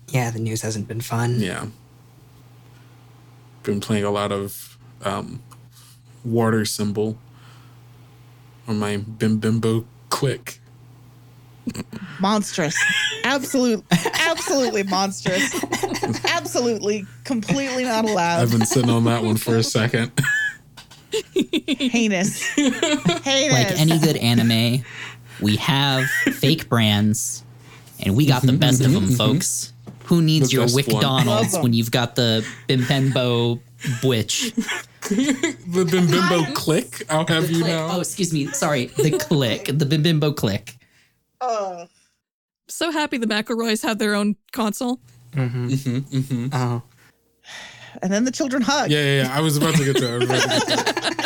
[0.08, 1.40] Yeah, the news hasn't been fun.
[1.40, 1.66] Yeah.
[3.64, 5.42] Been playing a lot of um,
[6.24, 7.18] water symbol
[8.66, 10.60] on my Bim Bimbo click.
[12.20, 12.76] Monstrous
[13.24, 13.84] absolute
[14.20, 15.54] absolutely monstrous
[16.24, 18.40] absolutely completely not allowed.
[18.42, 20.12] I've been sitting on that one for a second.
[21.10, 24.84] heinous heinous Like any good anime,
[25.40, 27.44] we have fake brands,
[28.00, 29.16] and we got the mm-hmm, best of mm-hmm, them, mm-hmm.
[29.16, 29.72] folks.
[30.04, 31.26] Who needs The your best one.
[31.26, 33.60] Love when you've got the Bimbembo
[34.00, 34.54] Bwitch?
[35.08, 37.72] the Bim Bimbo click, I'll have you Click.
[37.72, 37.88] know.
[37.92, 38.46] Oh, excuse me.
[38.48, 40.76] Sorry, the click, the Bimbimbo click.
[41.40, 41.86] Oh
[42.68, 45.00] So happy the McElroys have their own console.
[46.52, 46.82] Oh,
[48.02, 48.90] And then the children hug.
[48.90, 49.36] Yeah, yeah, yeah.
[49.36, 50.18] I was about to get to.
[50.28, 51.25] I